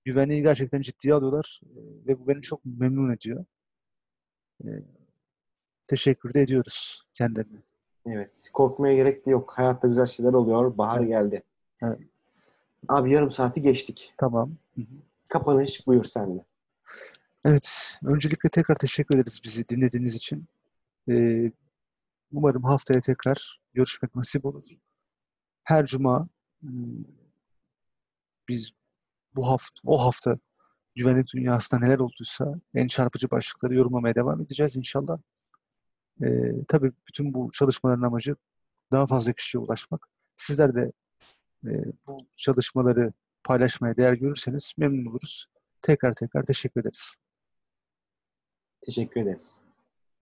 güvenliği 0.05 0.42
gerçekten 0.42 0.80
ciddiye 0.80 1.14
alıyorlar 1.14 1.61
e, 1.64 1.78
ve 2.07 2.18
bu 2.20 2.28
beni 2.28 2.40
çok 2.42 2.61
memnun 2.64 3.12
ediyor. 3.12 3.44
E, 4.64 4.68
teşekkür 5.86 6.34
de 6.34 6.40
ediyoruz 6.40 7.03
kendilerine. 7.14 7.59
Evet. 8.07 8.51
Korkmaya 8.53 8.94
gerek 8.94 9.26
de 9.26 9.30
yok. 9.30 9.53
Hayatta 9.57 9.88
güzel 9.88 10.07
şeyler 10.07 10.32
oluyor. 10.32 10.78
Bahar 10.78 10.99
Evet. 10.99 11.09
geldi. 11.09 11.42
Evet. 11.82 11.99
Abi 12.89 13.12
yarım 13.12 13.30
saati 13.30 13.62
geçtik. 13.62 14.14
Tamam. 14.18 14.57
Hı 14.74 14.80
hı. 14.80 14.95
Kapanış 15.28 15.87
buyur 15.87 16.05
sen 16.05 16.37
de. 16.39 16.45
Evet, 17.45 17.99
öncelikle 18.05 18.49
tekrar 18.49 18.74
teşekkür 18.74 19.14
ederiz 19.14 19.41
bizi 19.45 19.68
dinlediğiniz 19.68 20.14
için. 20.14 20.47
Ee, 21.09 21.53
umarım 22.32 22.64
haftaya 22.64 23.01
tekrar 23.01 23.61
görüşmek 23.74 24.14
nasip 24.14 24.45
olur. 24.45 24.64
Her 25.64 25.87
cuma 25.87 26.28
hmm, 26.61 27.05
biz 28.49 28.72
bu 29.37 29.49
hafta, 29.49 29.80
o 29.84 30.05
hafta 30.05 30.39
güvenlik 30.95 31.34
dünyasında 31.34 31.80
neler 31.80 31.99
olduysa 31.99 32.55
en 32.74 32.87
çarpıcı 32.87 33.30
başlıkları 33.30 33.74
yorumlamaya 33.74 34.14
devam 34.14 34.41
edeceğiz 34.41 34.76
inşallah. 34.76 35.18
Ee, 36.22 36.53
tabii 36.68 36.93
bütün 37.09 37.34
bu 37.34 37.51
çalışmaların 37.53 38.03
amacı 38.03 38.37
daha 38.93 39.07
fazla 39.07 39.32
kişiye 39.32 39.62
ulaşmak. 39.64 40.09
Sizler 40.37 40.74
de 40.74 40.93
e, 41.65 41.71
bu 42.07 42.19
çalışmaları 42.37 43.13
paylaşmaya 43.45 43.97
değer 43.97 44.13
görürseniz 44.13 44.75
memnun 44.77 45.11
oluruz. 45.11 45.47
Tekrar 45.83 46.15
tekrar 46.15 46.43
teşekkür 46.43 46.81
ederiz. 46.81 47.17
Teşekkür 48.81 49.21
ederiz. 49.21 49.66